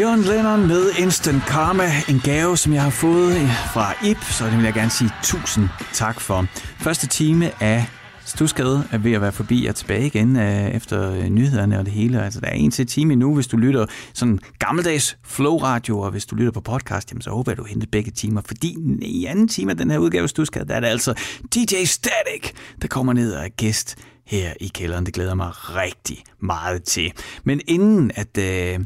[0.00, 3.36] John Lennon med Instant Karma, en gave, som jeg har fået
[3.74, 6.46] fra Ip, så det vil jeg gerne sige tusind tak for.
[6.80, 7.86] Første time af
[8.24, 9.66] Stusgade er ved at være forbi.
[9.66, 12.24] og tilbage igen øh, efter nyhederne og det hele.
[12.24, 16.26] Altså, der er en til time nu, hvis du lytter sådan gammeldags flow-radio, og hvis
[16.26, 18.40] du lytter på podcast, jamen, så håber jeg, du henter begge timer.
[18.46, 21.14] Fordi i anden time af den her udgave af Stusgade, der er det altså
[21.54, 25.06] DJ Static, der kommer ned og er gæst her i kælderen.
[25.06, 27.12] Det glæder mig rigtig meget til.
[27.44, 28.38] Men inden at...
[28.38, 28.80] øh,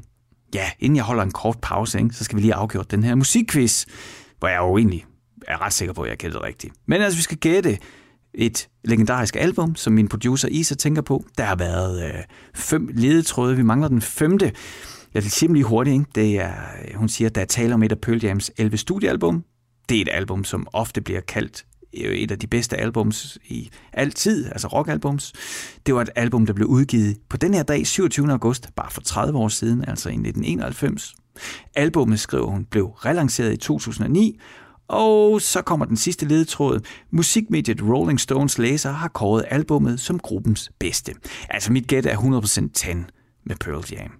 [0.55, 3.14] ja, inden jeg holder en kort pause, ikke, så skal vi lige afgøre den her
[3.14, 3.86] musikquiz,
[4.38, 5.05] hvor jeg jo egentlig
[5.48, 6.74] er ret sikker på, at jeg gætter rigtigt.
[6.86, 7.78] Men altså, vi skal gætte
[8.34, 11.24] et legendarisk album, som min producer Isa tænker på.
[11.38, 12.20] Der har været øh,
[12.55, 13.57] fem ledetråde.
[13.57, 14.53] Vi mangler den femte.
[15.14, 15.94] Jeg vil simpelthen lige hurtigt.
[15.94, 16.07] Ikke?
[16.14, 16.53] Det er,
[16.84, 19.44] øh, hun siger, der er tale om et af Pearl Jams 11 studiealbum.
[19.88, 24.47] Det er et album, som ofte bliver kaldt et af de bedste albums i altid,
[24.47, 25.32] altså rockalbums.
[25.86, 28.32] Det var et album, der blev udgivet på den her dag, 27.
[28.32, 31.14] august, bare for 30 år siden, altså i 1991.
[31.74, 34.41] Albummet, skriver hun, blev relanceret i 2009,
[34.88, 36.80] og så kommer den sidste ledetråd.
[37.11, 41.14] Musikmediet Rolling Stones læser har kåret albummet som gruppens bedste.
[41.51, 42.86] Altså mit gæt er 100% 10
[43.45, 44.11] med Pearl Jam.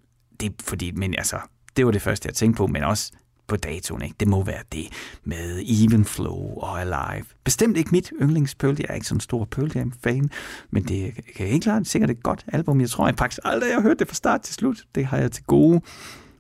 [0.41, 1.37] Det er fordi, men altså,
[1.77, 3.13] det var det første, jeg tænkte på, men også
[3.51, 4.03] på datoen.
[4.03, 4.15] Ikke?
[4.21, 4.89] Det må være det
[5.25, 7.27] med Even Flow og Alive.
[7.45, 10.31] Bestemt ikke mit yndlings Pearl Jeg er ikke sådan en stor Pearl Jam-fan,
[10.71, 12.81] men det kan helt klart sikkert et godt album.
[12.81, 14.85] Jeg tror jeg faktisk aldrig, jeg har hørt det fra start til slut.
[14.95, 15.81] Det har jeg til gode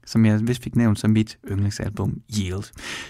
[0.06, 2.64] som jeg vist fik nævnt som mit yndlingsalbum, Yield.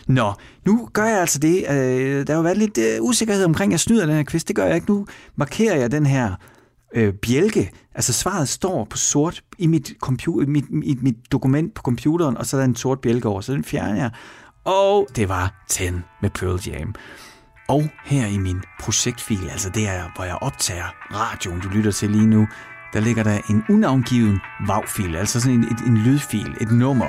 [0.07, 0.33] Nå,
[0.67, 1.65] nu gør jeg altså det.
[1.71, 4.45] Øh, der har jo været lidt øh, usikkerhed omkring, at jeg snyder den her quiz.
[4.45, 4.91] Det gør jeg ikke.
[4.91, 6.35] Nu markerer jeg den her
[6.95, 7.71] øh, bjælke.
[7.95, 12.47] Altså svaret står på sort i mit, computer, mit, mit, mit dokument på computeren, og
[12.47, 14.11] så er der en sort bjælke over, så den fjerner jeg.
[14.65, 15.83] Og det var 10
[16.23, 16.95] med Pearl Jam.
[17.69, 22.11] Og her i min projektfil, altså det er, hvor jeg optager radioen, du lytter til
[22.11, 22.47] lige nu,
[22.93, 27.07] der ligger der en unavngiven WAV-fil, altså sådan en, et, en lydfil, et nummer,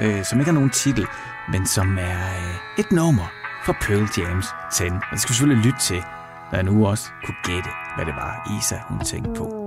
[0.00, 1.06] øh, som ikke har nogen titel,
[1.52, 3.26] men som er øh, et nummer
[3.64, 4.84] fra Pearl Jams 10.
[4.84, 6.02] Og det skal du selvfølgelig lytte til,
[6.54, 9.63] når jeg nu også kunne gætte, hvad det var, Isa hun tænkte på.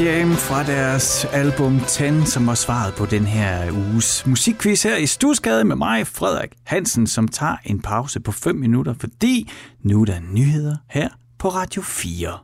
[0.00, 5.06] Jam fra deres album 10, som var svaret på den her uges musikquiz her i
[5.06, 9.50] Stusgade med mig, Frederik Hansen, som tager en pause på 5 minutter, fordi
[9.82, 12.38] nu er der nyheder her på Radio 4.